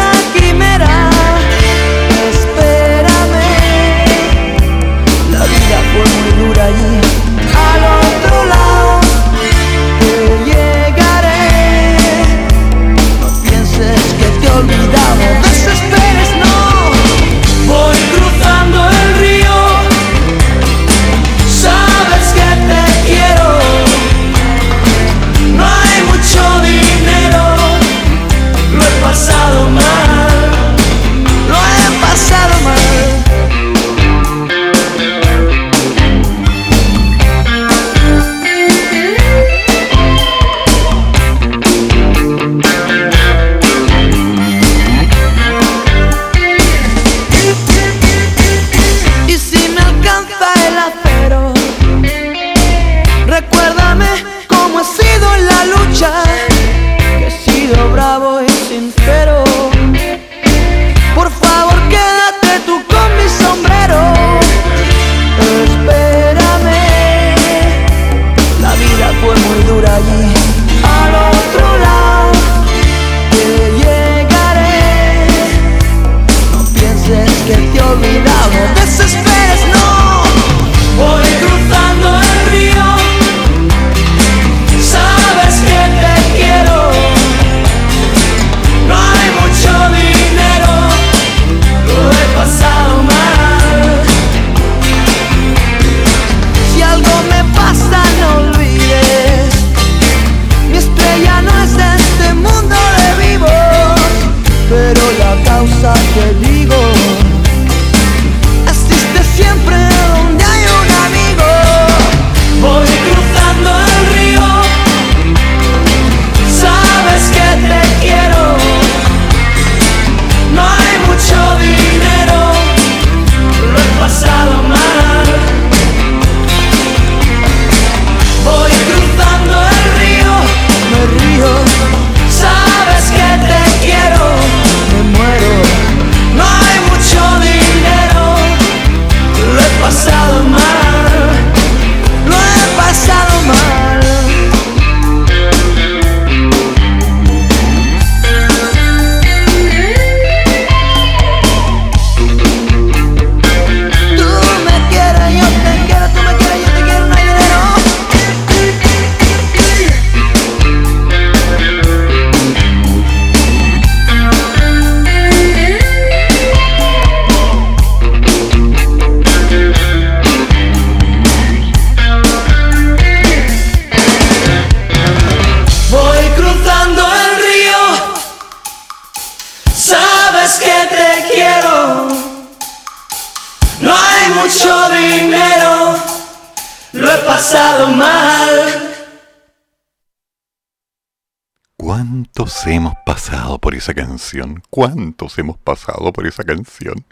[193.77, 194.63] esa canción.
[194.69, 197.05] ¿Cuántos hemos pasado por esa canción?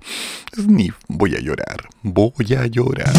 [0.56, 3.14] Sniff, voy a llorar, voy a llorar.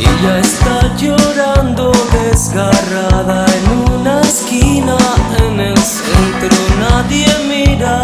[0.00, 4.96] Ella está llorando desgarrada en una esquina
[5.38, 6.56] en el centro.
[6.80, 8.00] Nadie mira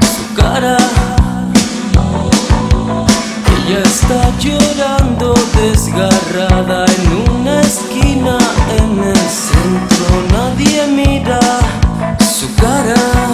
[0.00, 0.76] su cara
[4.08, 8.38] está llorando desgarrada en una esquina
[8.78, 10.22] en el centro.
[10.32, 11.40] Nadie mira
[12.18, 13.27] su cara.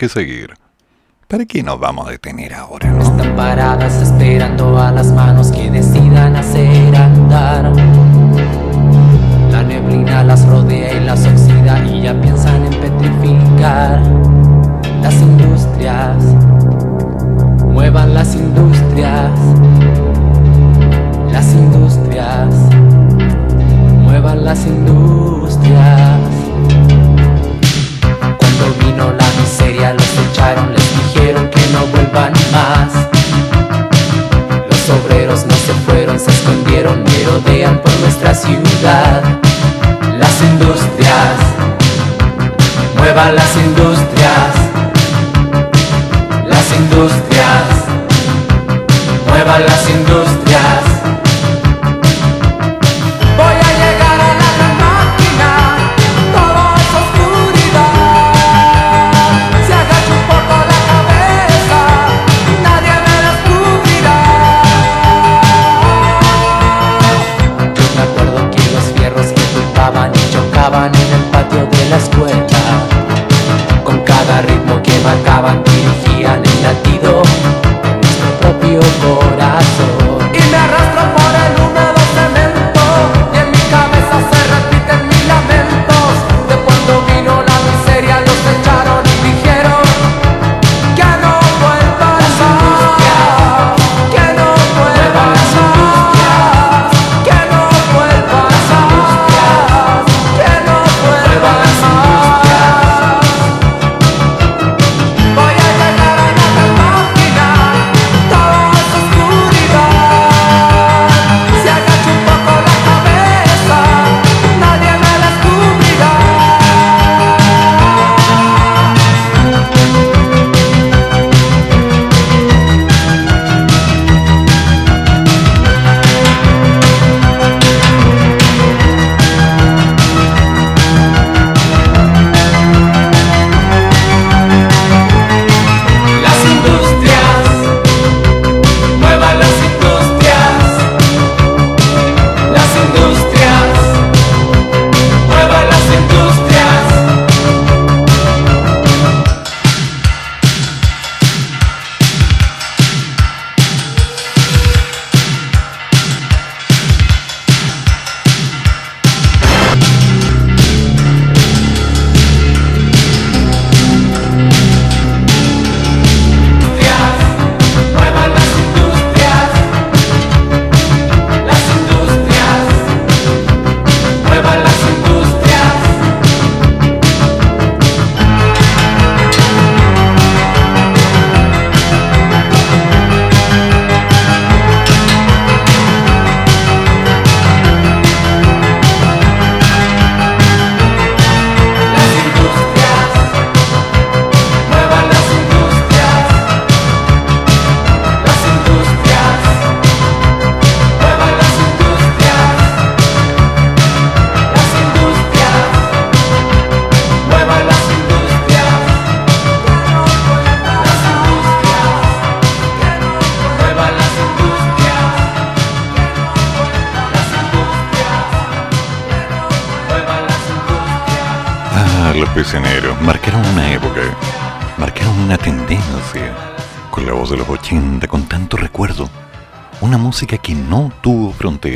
[0.00, 0.54] que seguir.
[1.28, 2.88] ¿Para qué nos vamos a detener ahora?
[3.02, 7.70] Están paradas esperando a las manos que decidan hacer andar.
[9.52, 14.00] La neblina las rodea y las oxida y ya piensan en petrificar
[15.02, 16.24] las industrias.
[17.66, 19.38] Muevan las industrias.
[21.30, 22.54] Las industrias.
[24.02, 26.19] Muevan las industrias
[28.70, 32.92] dominó la miseria, los echaron, les dijeron que no vuelvan más.
[34.68, 39.22] Los obreros no se fueron, se escondieron, merodean por nuestra ciudad.
[40.18, 41.36] Las industrias,
[42.96, 44.54] muevan las industrias,
[46.46, 47.66] las industrias,
[49.26, 51.09] muevan las industrias.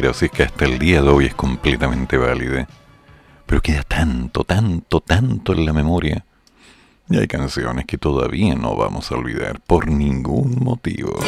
[0.05, 2.69] neurosis que hasta el día de hoy es completamente válida.
[3.47, 6.27] Pero queda tanto, tanto, tanto en la memoria.
[7.09, 11.19] Y hay canciones que todavía no vamos a olvidar por ningún motivo.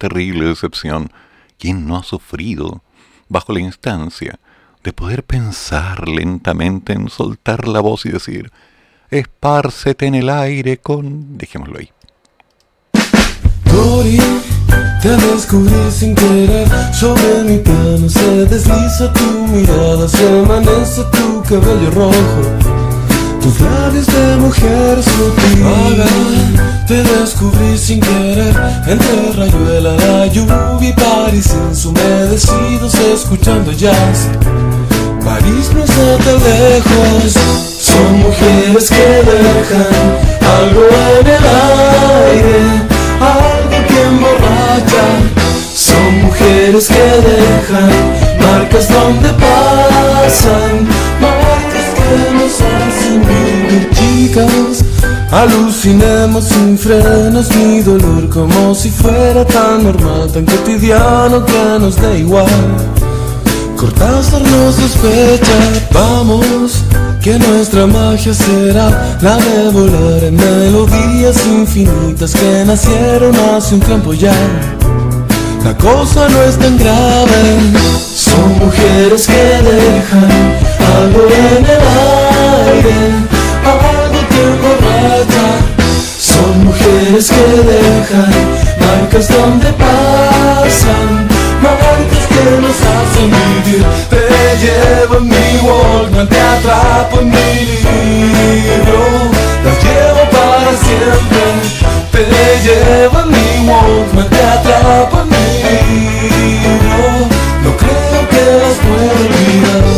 [0.00, 1.12] Terrible decepción?
[1.58, 2.82] ¿Quién no ha sufrido
[3.28, 4.40] bajo la instancia
[4.82, 8.50] de poder pensar lentamente en soltar la voz y decir,
[9.10, 11.36] espárcete en el aire con...
[11.36, 11.90] dejémoslo ahí.
[15.02, 21.90] Te descubrí sin querer Sobre mi plano se desliza tu mirada Se amanece tu cabello
[21.90, 22.79] rojo
[23.42, 26.06] Tus labios de mujer sutil Vaga,
[26.86, 28.54] te descubrí sin querer
[28.86, 34.28] Entre rayuela, la lluvia y París Ensumedecidos escuchando jazz.
[35.24, 37.34] París no está tan lejos.
[37.80, 39.94] Son mujeres que dejan
[40.58, 40.82] algo
[41.20, 41.44] en el
[42.36, 42.60] aire
[43.20, 45.04] Algo que emborracha.
[45.74, 47.90] Son mujeres que dejan
[48.40, 50.86] marcas donde pasan
[51.20, 51.79] Marcas
[52.10, 54.84] que nos hacen vivir Chicas,
[55.30, 62.14] alucinemos sin frenos Ni dolor como si fuera tan normal Tan cotidiano que nos da
[62.16, 62.46] igual
[63.76, 66.84] Cortázar nos sospecha, vamos,
[67.22, 74.12] que nuestra magia será la de volar en melodías infinitas que nacieron hace un tiempo
[74.12, 74.34] ya.
[75.64, 77.58] La cosa no es tan grave,
[78.14, 81.82] son mujeres que dejan algo en el
[82.70, 82.98] aire,
[83.64, 85.46] algo que emborracha.
[86.18, 88.32] Son mujeres que dejan
[88.80, 91.28] marcas donde pasan,
[91.62, 93.84] marcas que nos hacen vivir.
[94.08, 94.22] Te
[94.62, 97.54] llevo en mi Walkman, te atrapo en mi
[97.86, 99.00] libro,
[99.64, 101.42] las llevo para siempre.
[102.12, 102.22] Te
[102.64, 105.46] llevo en mi Walkman, te atrapo en mi
[106.36, 106.98] libro,
[107.64, 109.89] no creo que las pueda olvidar.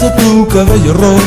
[0.00, 1.20] Amanece tu cabello rojo.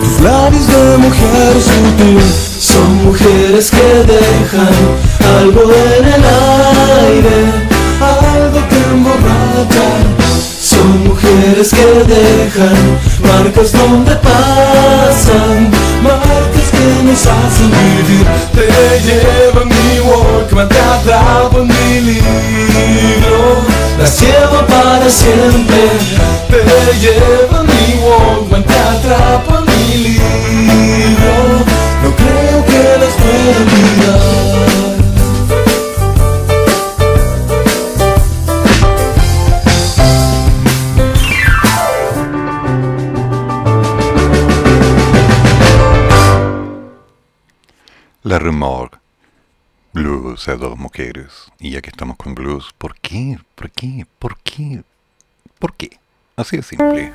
[0.00, 2.20] Tus labios de mujer sutil
[2.58, 4.74] son mujeres que dejan
[5.40, 6.24] algo en el
[7.04, 7.36] aire,
[8.00, 9.88] algo que emborracha.
[10.60, 15.70] Son mujeres que dejan marcas donde pasan,
[16.02, 18.26] marcas que nos hacen vivir.
[18.54, 18.66] Te
[19.04, 23.62] llevo en mi Walkman, te atrapo en mi libro,
[23.98, 25.90] las llevo para siempre.
[26.48, 31.64] Te llevo en mi Walkman, te atrapo en mi libro,
[32.02, 34.52] no creo que las pueda olvidar.
[48.24, 49.00] La Rumor.
[49.92, 51.41] Blues a dos mujeres.
[51.62, 53.38] Y ya que estamos con blues, ¿por qué?
[53.54, 54.04] ¿Por qué?
[54.18, 54.82] ¿Por qué?
[55.60, 55.96] ¿Por qué?
[56.34, 57.12] Así de simple.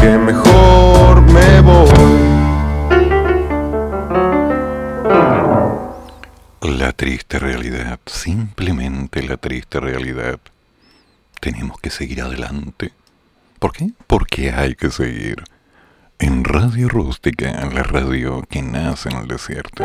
[0.00, 1.88] Que mejor me voy.
[6.78, 10.38] La triste realidad, simplemente la triste realidad.
[11.40, 12.92] Tenemos que seguir adelante.
[13.58, 13.90] ¿Por qué?
[14.06, 15.44] Porque hay que seguir.
[16.20, 19.84] En Radio Rústica, la radio que nace en el desierto.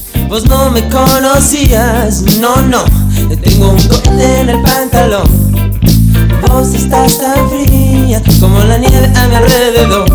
[0.31, 2.85] vos no me conocías, no, no,
[3.43, 5.27] tengo un cohete en el pantalón.
[6.47, 10.09] Vos estás tan fría como la nieve a mi alrededor.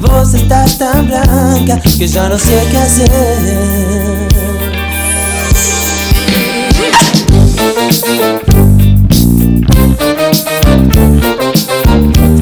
[0.00, 4.28] Vos estás tan blanca que ya no sé qué hacer.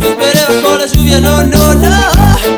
[0.02, 2.57] Esperé bajo la lluvia, no, no, no.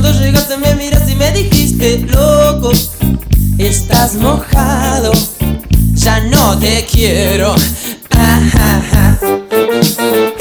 [0.00, 2.72] Cuando llegaste me miraste y me dijiste, loco,
[3.58, 5.12] estás mojado,
[5.92, 7.54] ya no te quiero.
[8.08, 9.18] Ajá.
[9.60, 10.39] Calamaro,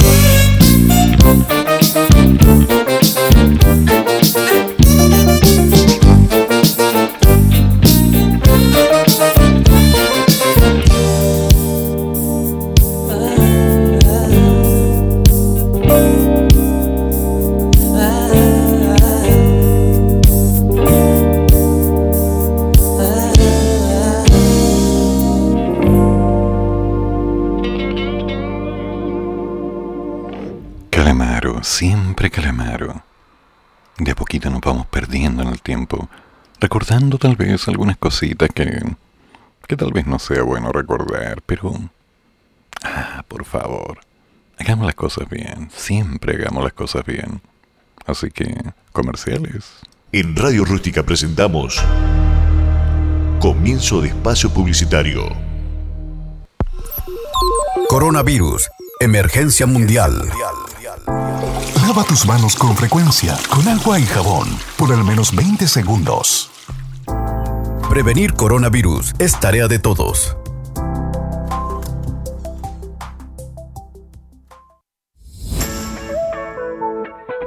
[36.59, 38.81] recordando tal vez algunas cositas que,
[39.67, 41.73] que tal vez no sea bueno recordar, pero...
[42.83, 43.99] Ah, por favor,
[44.57, 47.41] hagamos las cosas bien, siempre hagamos las cosas bien.
[48.05, 48.55] Así que,
[48.91, 49.65] comerciales.
[50.11, 51.83] En Radio Rústica presentamos
[53.39, 55.23] Comienzo de Espacio Publicitario.
[57.87, 58.69] Coronavirus.
[58.99, 60.29] Emergencia mundial.
[61.89, 64.47] Lava tus manos con frecuencia, con agua y jabón,
[64.77, 66.51] por al menos 20 segundos.
[67.89, 70.37] Prevenir coronavirus es tarea de todos.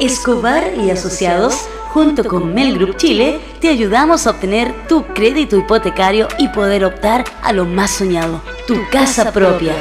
[0.01, 1.55] Escobar y Asociados,
[1.93, 7.23] junto con Mel Group Chile, te ayudamos a obtener tu crédito hipotecario y poder optar
[7.45, 9.77] a lo más soñado, tu casa propia.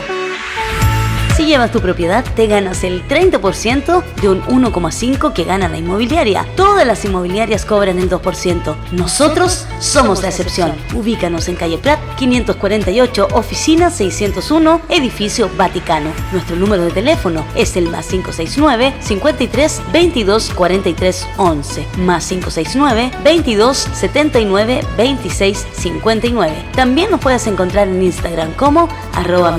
[1.36, 6.46] Si llevas tu propiedad, te ganas el 30% de un 1,5% que gana la inmobiliaria.
[6.56, 8.76] Todas las inmobiliarias cobran el 2%.
[8.92, 10.74] Nosotros somos la excepción.
[10.94, 16.12] Ubícanos en calle Prat 548, oficina 601, edificio Vaticano.
[16.34, 23.78] Nuestro número de teléfono es el más 569 53 22 43 11, más 569 22
[23.94, 26.66] 79 26 59.
[26.76, 29.58] También nos puedes encontrar en Instagram como arroba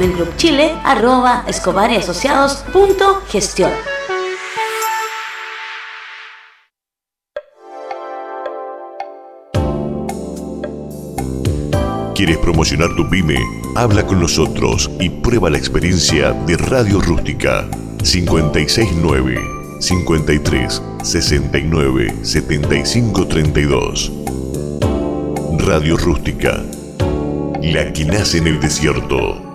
[0.84, 2.64] arroba Escobar y Asociados.
[3.28, 3.70] Gestión.
[12.16, 13.39] ¿Quieres promocionar tu pyme?
[13.76, 17.68] Habla con nosotros y prueba la experiencia de Radio Rústica
[18.02, 19.40] 569
[19.78, 24.12] 53 69 75 32.
[25.59, 26.60] Radio Rústica,
[27.62, 29.51] la que nace en el desierto.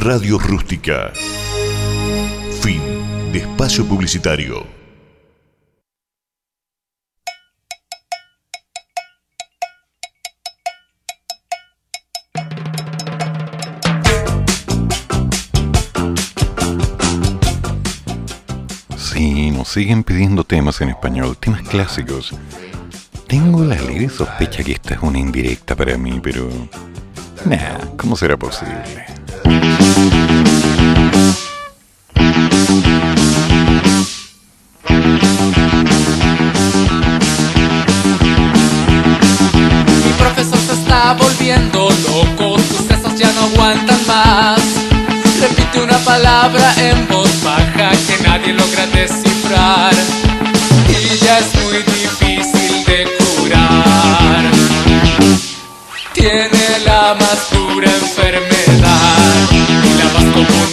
[0.03, 1.11] Radio Rústica.
[2.60, 2.82] Fin
[3.32, 4.65] de espacio publicitario.
[18.98, 22.34] Sí, nos siguen pidiendo temas en español, temas clásicos.
[23.28, 26.49] Tengo la alegre sospecha que esta es una indirecta para mí, pero...
[27.45, 29.20] Nah, ¿cómo será posible?
[40.03, 44.59] Mi profesor se está volviendo loco, sus sesos ya no aguantan más.
[45.39, 49.93] Repite una palabra en voz baja que nadie logra descifrar.
[50.89, 54.51] Y ya es muy difícil de curar.
[56.22, 56.49] Tiene
[56.85, 60.69] la más dura enfermedad y la más común.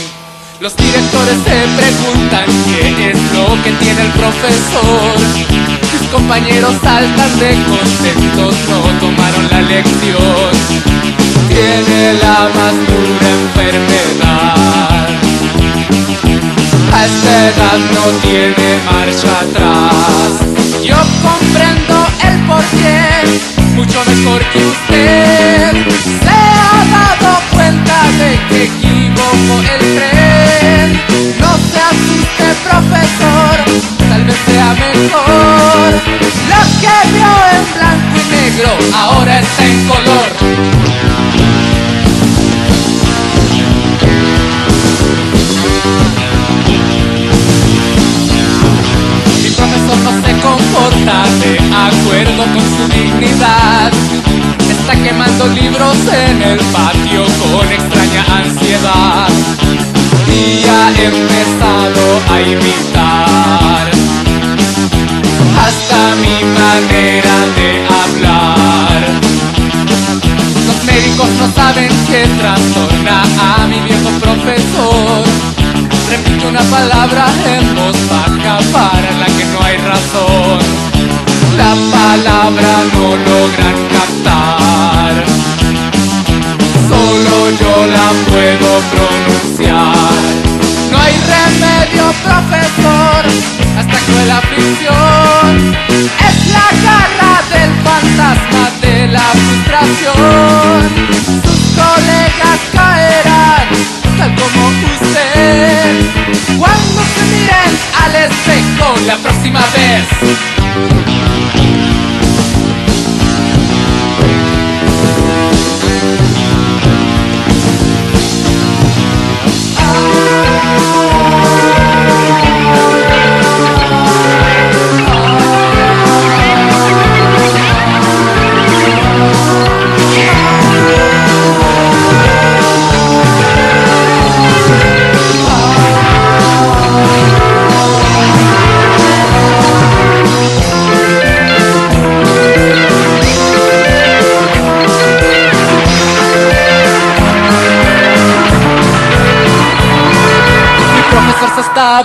[0.61, 5.16] Los directores se preguntan qué es lo que tiene el profesor.
[5.91, 11.28] Sus compañeros saltan de contentos, no tomaron la lección.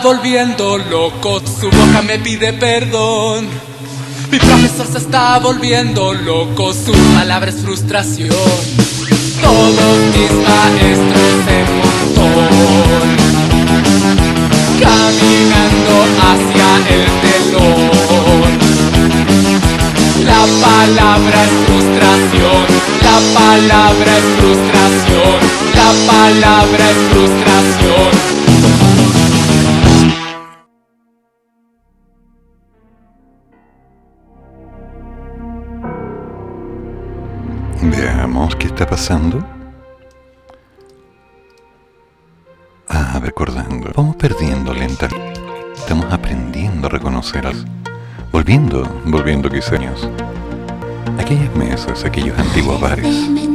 [0.03, 3.47] volviendo loco, su boca me pide perdón.
[4.29, 8.29] Mi profesor se está volviendo loco, su palabra es frustración.
[9.41, 13.15] Todos mis maestros se montón,
[14.81, 15.95] caminando
[16.27, 18.51] hacia el telón.
[20.25, 22.63] La palabra es frustración,
[23.01, 25.39] la palabra es frustración,
[25.75, 28.42] la palabra es frustración.
[42.87, 45.09] ah, recordando, vamos perdiendo lenta,
[45.75, 47.65] estamos aprendiendo a reconocerlas,
[48.31, 49.75] volviendo, volviendo quizá
[51.19, 53.52] aquellas mesas, aquellos antiguos bares.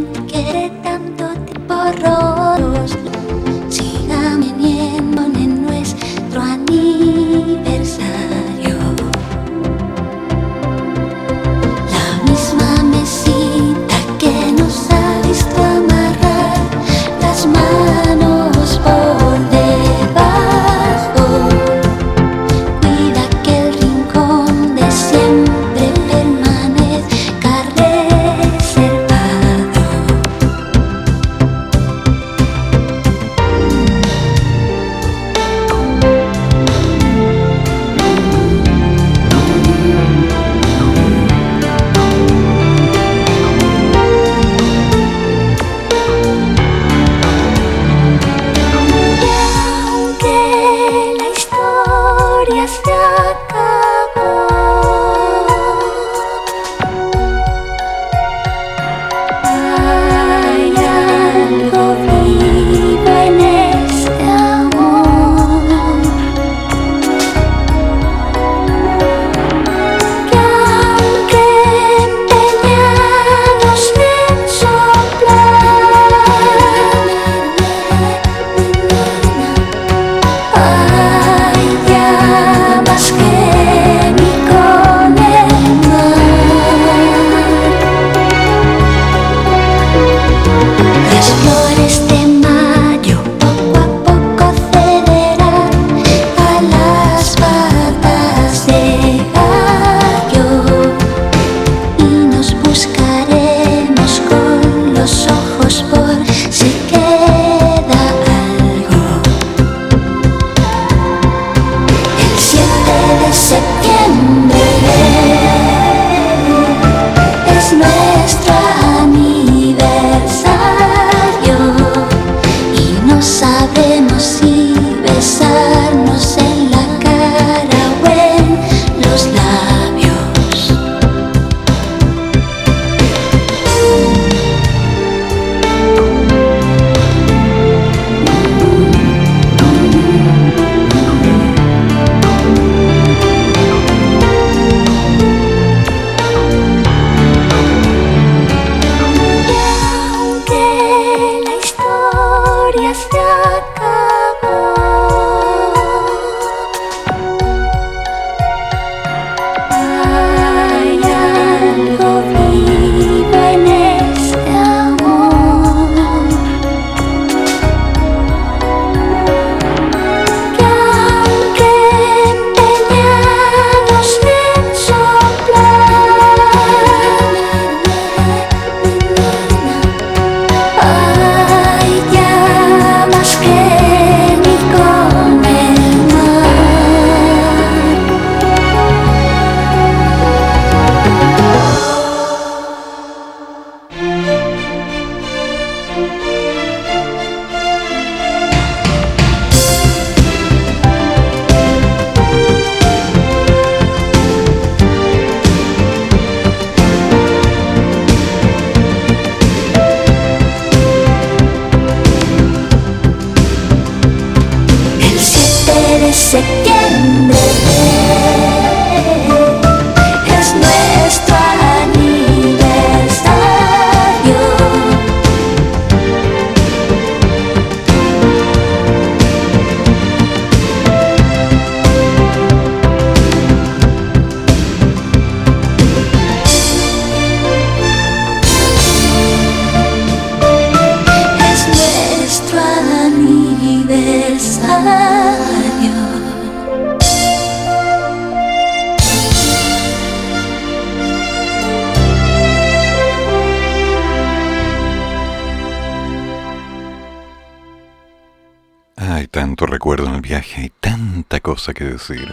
[259.26, 262.32] Tanto recuerdo en el viaje, hay tanta cosa que decir.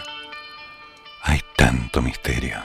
[1.22, 2.56] Hay tanto misterio.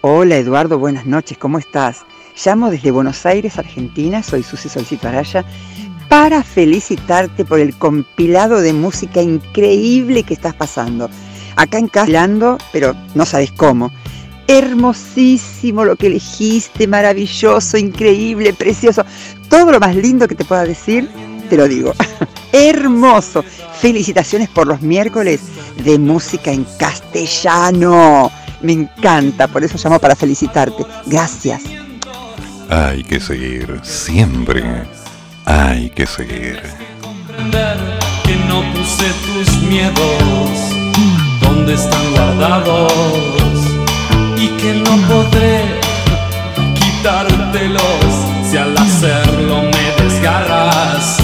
[0.00, 2.04] Hola Eduardo, buenas noches, ¿cómo estás?
[2.44, 5.44] Llamo desde Buenos Aires, Argentina, soy Susi Solcito Araya,
[6.08, 11.08] para felicitarte por el compilado de música increíble que estás pasando.
[11.56, 13.92] Acá en casa, hablando, pero no sabes cómo.
[14.48, 19.04] Hermosísimo lo que elegiste, maravilloso, increíble, precioso.
[19.48, 21.08] Todo lo más lindo que te pueda decir,
[21.52, 21.92] te lo digo.
[22.52, 23.44] Hermoso.
[23.78, 25.42] Felicitaciones por los miércoles
[25.84, 28.32] de música en castellano.
[28.62, 30.82] Me encanta, por eso llamo para felicitarte.
[31.04, 31.60] Gracias.
[32.70, 34.64] Hay que seguir, siempre
[35.44, 36.62] hay que seguir.
[38.24, 40.48] Que no puse tus miedos
[41.42, 42.92] donde están guardados
[44.38, 45.64] y que no podré
[46.76, 47.82] quitártelos
[48.50, 51.21] si al hacerlo me desgarras.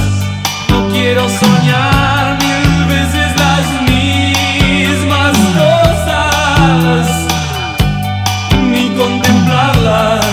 [1.01, 7.07] Quiero soñar mil veces las mismas cosas
[8.69, 10.27] ni contemplarlas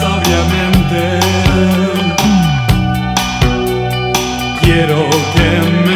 [0.00, 1.20] sabiamente.
[4.60, 5.50] Quiero que
[5.86, 5.91] me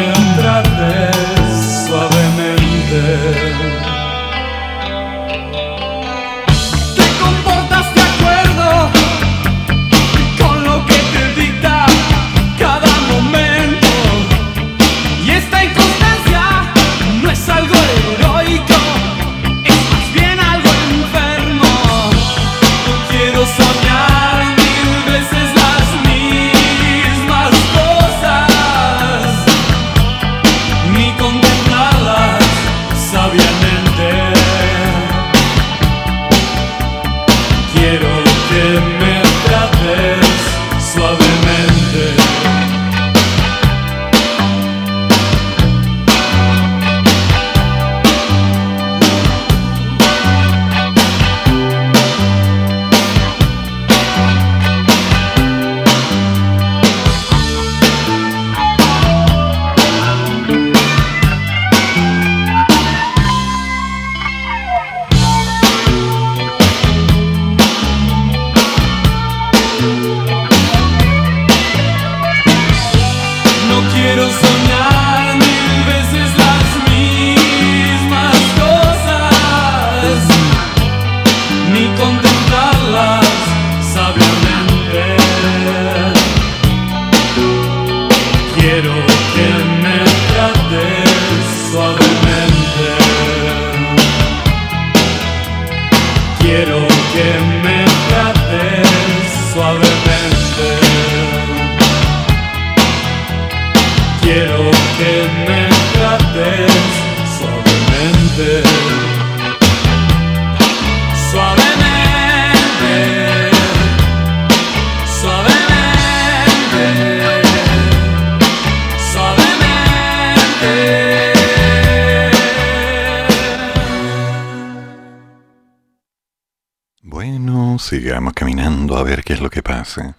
[128.07, 130.15] sigamos caminando a ver qué es lo que pasa.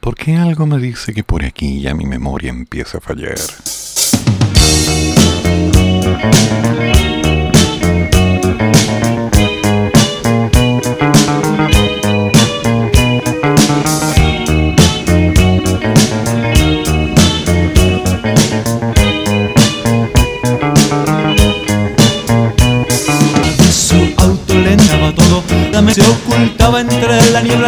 [0.00, 3.38] Porque algo me dice que por aquí ya mi memoria empieza a fallar.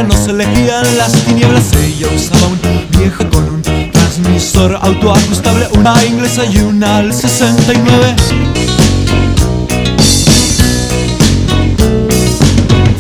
[0.02, 1.72] No se elegían las tinieblas.
[1.72, 2.60] Ella usaba un
[2.98, 3.62] viejo con un
[3.92, 8.14] transmisor autoajustable, una inglesa y una al 69.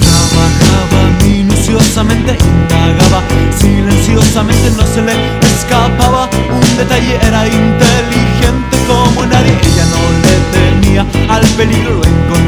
[0.00, 3.22] Trabajaba minuciosamente, indagaba
[3.58, 5.12] silenciosamente, no se le
[5.54, 9.52] escapaba un detalle, era inteligente como nadie.
[9.52, 12.45] Ella no le temía al peligro, lo encontraba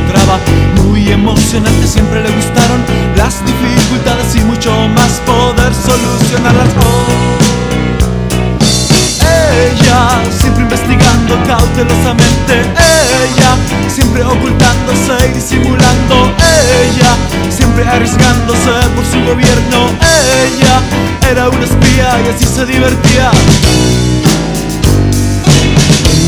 [0.83, 1.87] muy emocionante.
[1.87, 2.85] Siempre le gustaron
[3.17, 6.69] las dificultades y mucho más poder solucionarlas.
[6.81, 7.39] Oh.
[9.59, 10.09] Ella
[10.39, 12.61] siempre investigando cautelosamente.
[12.61, 13.57] Ella
[13.89, 16.33] siempre ocultándose y simulando.
[16.83, 17.17] Ella
[17.51, 19.91] siempre arriesgándose por su gobierno.
[20.45, 20.81] Ella
[21.31, 23.31] era una espía y así se divertía.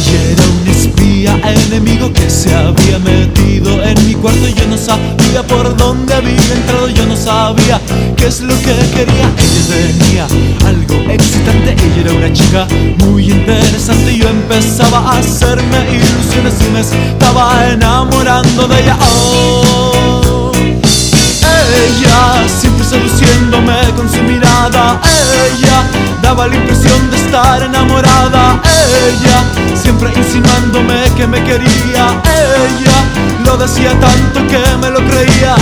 [0.01, 4.79] Ella era un espía enemigo que se había metido en mi cuarto y yo no
[4.79, 7.81] sabía por dónde había entrado yo no sabía
[8.17, 9.31] qué es lo que quería.
[9.37, 10.27] Ella tenía
[10.67, 12.67] algo excitante ella era una chica
[12.99, 18.97] muy interesante yo empezaba a hacerme ilusiones y me estaba enamorando de ella.
[19.01, 20.53] Oh,
[21.77, 25.01] ella siempre seduciéndome con su mirada.
[25.47, 25.85] Ella
[26.21, 28.61] daba la impresión de estar enamorada.
[29.07, 29.45] Ella
[29.81, 32.21] siempre insinuándome que me quería.
[32.25, 32.99] Ella
[33.45, 35.55] lo decía tanto que me lo creía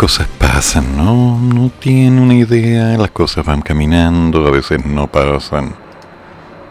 [0.00, 1.38] cosas pasan, ¿no?
[1.38, 5.74] No tiene una idea, las cosas van caminando, a veces no pasan.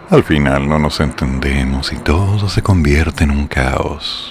[0.10, 4.29] Al final no nos entendemos y todo se convierte en un caos.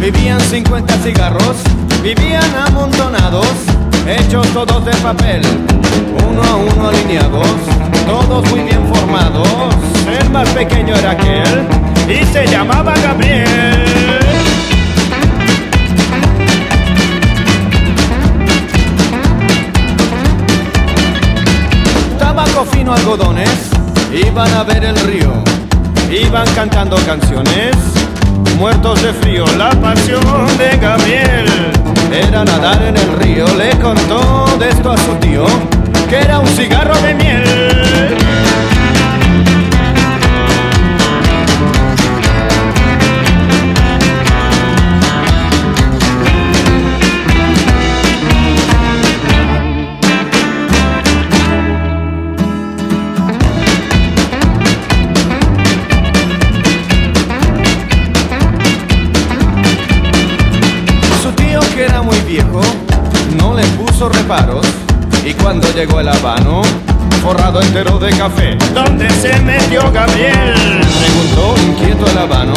[0.00, 1.56] Vivían 50 cigarros,
[2.02, 3.46] vivían amontonados,
[4.06, 5.42] hechos todos de papel,
[6.28, 7.48] uno a uno alineados,
[8.06, 9.48] todos muy bien formados.
[10.20, 11.66] El más pequeño era aquel
[12.08, 13.46] y se llamaba Gabriel.
[22.18, 23.70] Tabaco fino, algodones,
[24.12, 25.42] iban a ver el río,
[26.10, 27.74] iban cantando canciones,
[28.58, 29.44] muertos de frío.
[29.56, 30.22] La pasión
[30.58, 31.46] de Gabriel
[32.12, 33.46] era nadar en el río.
[33.56, 35.46] Le contó de esto a su tío,
[36.08, 38.18] que era un cigarro de miel.
[65.24, 66.60] Y cuando llegó el habano
[67.22, 68.58] forrado entero de café.
[68.74, 70.82] ¿Dónde se metió Gabriel?
[70.98, 72.52] Preguntó inquieto el habano.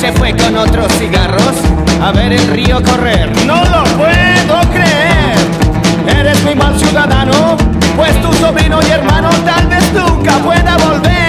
[0.00, 1.52] Se fue con otros cigarros
[2.00, 3.30] a ver el río correr.
[3.44, 6.18] No lo puedo creer.
[6.18, 7.56] Eres muy mal ciudadano
[7.96, 11.22] Pues tu sobrino y hermano tal vez nunca pueda volver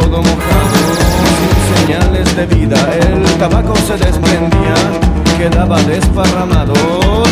[0.00, 0.76] todo mojado,
[1.38, 4.74] sin señales de vida, el tabaco se desprendía,
[5.38, 6.72] quedaba desparramado.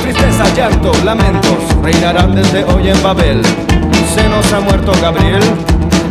[0.02, 3.42] Tristeza, llanto, lamentos, reinarán desde hoy en Babel.
[4.14, 5.42] Se nos ha muerto Gabriel,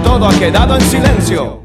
[0.04, 1.61] todo ha quedado en silencio.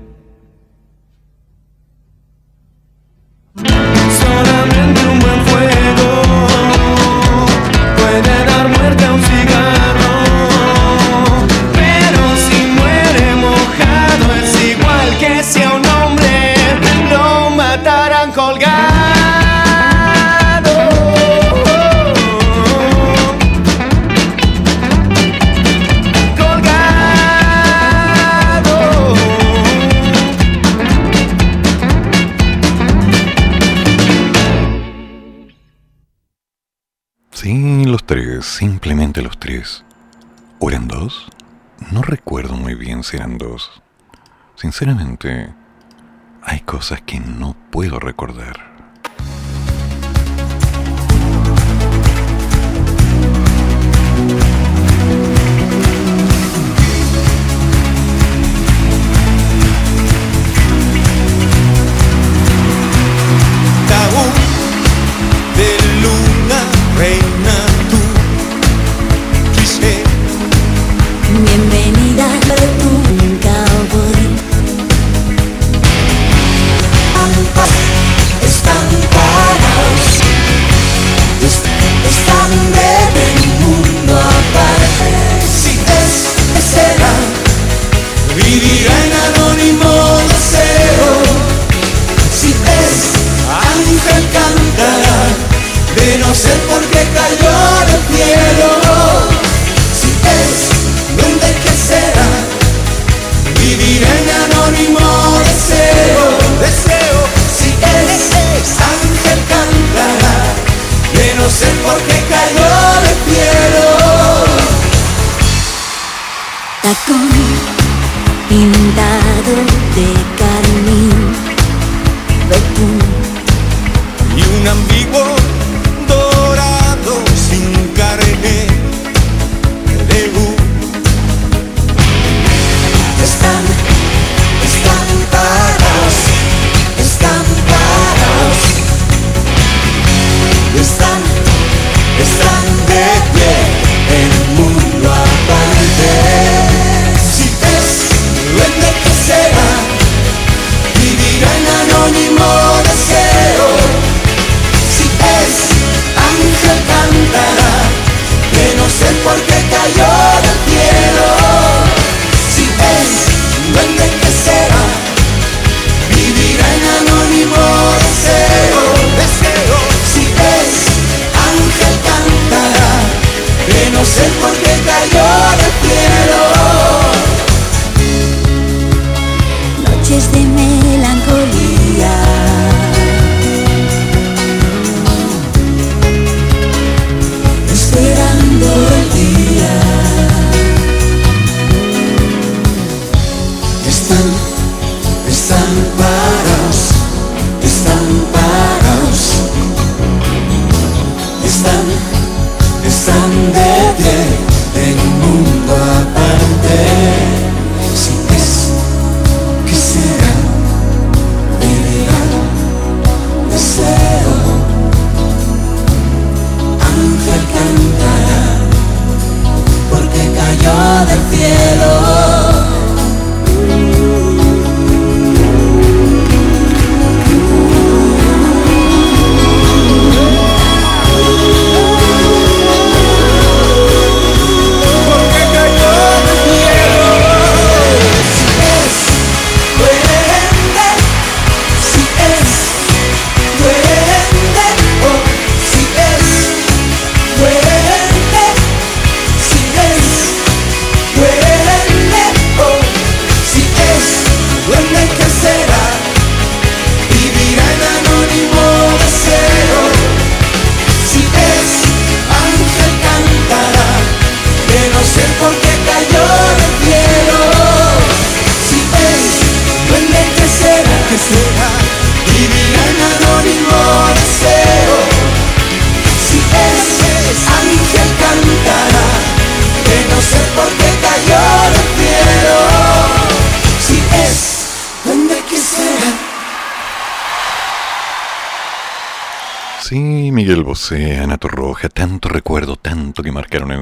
[39.27, 39.85] los tres.
[40.61, 41.27] ¿O eran dos?
[41.91, 43.83] No recuerdo muy bien si eran dos.
[44.55, 45.53] Sinceramente,
[46.43, 48.76] hay cosas que no puedo recordar.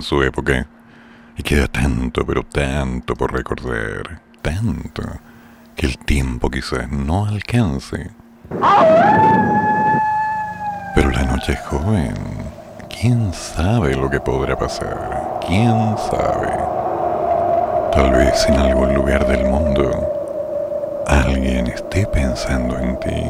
[0.04, 0.66] Su época.
[1.36, 4.20] Y queda tanto, pero tanto por recordar.
[4.42, 5.02] Tanto.
[5.74, 8.10] Que el tiempo quizás no alcance.
[10.94, 12.14] Pero la noche es joven.
[12.88, 15.40] ¿Quién sabe lo que podrá pasar?
[15.44, 16.52] ¿Quién sabe?
[17.92, 19.90] Tal vez en algún lugar del mundo
[21.06, 23.24] alguien esté pensando en ti.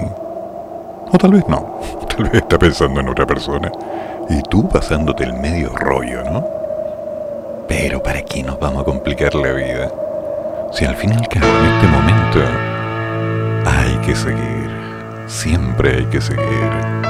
[1.10, 1.80] O tal vez no.
[2.08, 3.70] Tal vez está pensando en otra persona.
[4.28, 6.63] Y tú pasándote el medio rollo, ¿no?
[7.68, 9.90] Pero ¿para qué nos vamos a complicar la vida?
[10.72, 12.40] Si al fin y al cabo en este momento
[13.66, 14.70] hay que seguir.
[15.26, 17.03] Siempre hay que seguir.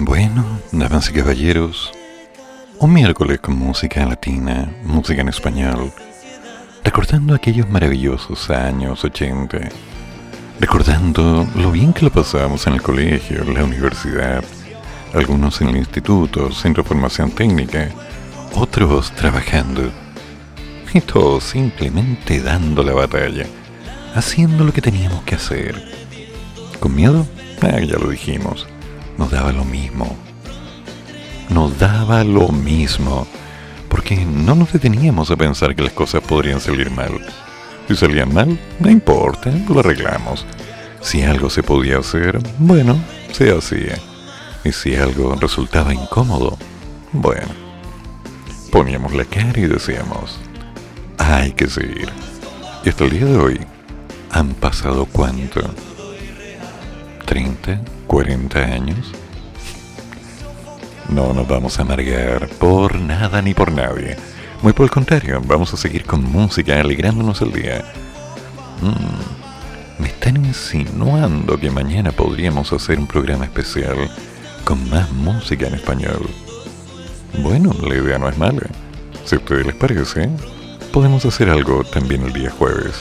[0.00, 1.90] Bueno, damas y caballeros,
[2.78, 5.92] un miércoles con música latina, música en español,
[6.84, 9.58] recordando aquellos maravillosos años 80,
[10.60, 14.44] recordando lo bien que lo pasábamos en el colegio, la universidad,
[15.14, 17.88] algunos en el instituto, centro de formación técnica,
[18.54, 19.90] otros trabajando,
[20.94, 23.46] y todos simplemente dando la batalla,
[24.14, 25.92] haciendo lo que teníamos que hacer.
[26.78, 27.26] ¿Con miedo?
[27.60, 28.68] Ah, ya lo dijimos,
[29.18, 30.16] nos daba lo mismo.
[31.50, 33.26] Nos daba lo mismo,
[33.88, 37.12] porque no nos deteníamos a pensar que las cosas podrían salir mal.
[37.88, 40.46] Si salían mal, no importa, lo arreglamos.
[41.00, 42.96] Si algo se podía hacer, bueno,
[43.32, 43.98] se hacía.
[44.64, 46.56] Y si algo resultaba incómodo,
[47.12, 47.48] bueno,
[48.70, 50.38] poníamos la cara y decíamos,
[51.16, 52.08] hay que seguir.
[52.84, 53.60] Y hasta el día de hoy,
[54.30, 55.60] han pasado cuánto?
[57.26, 57.97] ¿30?
[58.08, 59.12] ¿40 años?
[61.10, 64.16] No nos vamos a amargar por nada ni por nadie.
[64.62, 67.84] Muy por el contrario, vamos a seguir con música, alegrándonos el día.
[68.82, 74.10] Mm, me están insinuando que mañana podríamos hacer un programa especial
[74.64, 76.28] con más música en español.
[77.42, 78.66] Bueno, la idea no es mala.
[79.24, 80.30] Si a ustedes les parece,
[80.92, 82.94] podemos hacer algo también el día jueves.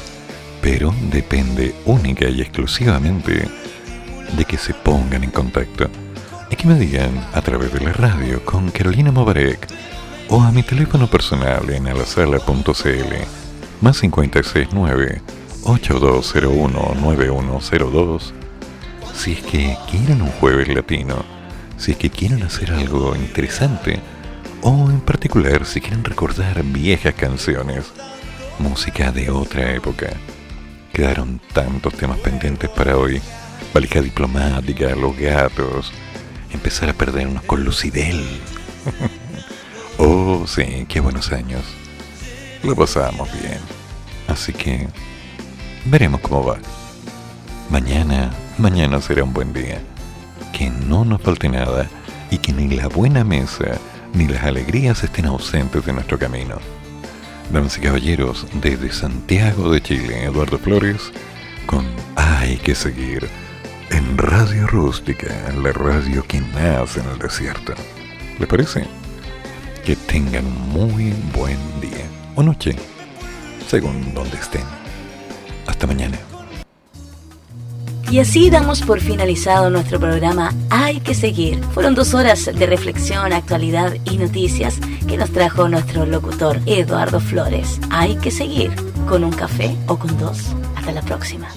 [0.61, 3.47] Pero depende única y exclusivamente
[4.35, 5.89] de que se pongan en contacto
[6.49, 9.67] y que me digan a través de la radio con Carolina Mobarek
[10.29, 13.13] o a mi teléfono personal en alasala.cl
[13.81, 15.21] más 569
[15.63, 18.33] 8201 9102
[19.17, 21.25] si es que quieren un jueves latino,
[21.77, 23.99] si es que quieren hacer algo interesante
[24.61, 27.85] o en particular si quieren recordar viejas canciones,
[28.59, 30.09] música de otra época.
[30.93, 33.19] Quedaron tantos temas pendientes para hoy.
[33.77, 35.91] Valija diplomática, los gatos,
[36.51, 38.25] empezar a perdernos con Lucidel.
[39.99, 41.61] oh, sí, qué buenos años.
[42.63, 43.59] Lo pasábamos bien.
[44.27, 44.87] Así que
[45.85, 46.57] veremos cómo va.
[47.69, 49.79] Mañana, mañana será un buen día.
[50.53, 51.87] Que no nos falte nada
[52.31, 53.77] y que ni la buena mesa
[54.11, 56.55] ni las alegrías estén ausentes de nuestro camino.
[57.51, 61.11] Damas y caballeros, desde Santiago de Chile, Eduardo Flores,
[61.67, 61.85] con
[62.15, 63.29] Hay que seguir
[63.89, 65.27] en Radio Rústica,
[65.61, 67.73] la radio que nace en el desierto.
[68.39, 68.85] ¿Les parece?
[69.85, 72.05] Que tengan muy buen día
[72.35, 72.75] o noche,
[73.67, 74.63] según donde estén.
[75.65, 76.17] Hasta mañana.
[78.09, 81.61] Y así damos por finalizado nuestro programa Hay que seguir.
[81.73, 87.79] Fueron dos horas de reflexión, actualidad y noticias que nos trajo nuestro locutor Eduardo Flores.
[87.89, 88.71] Hay que seguir
[89.09, 90.39] con un café o con dos.
[90.75, 91.49] Hasta la próxima.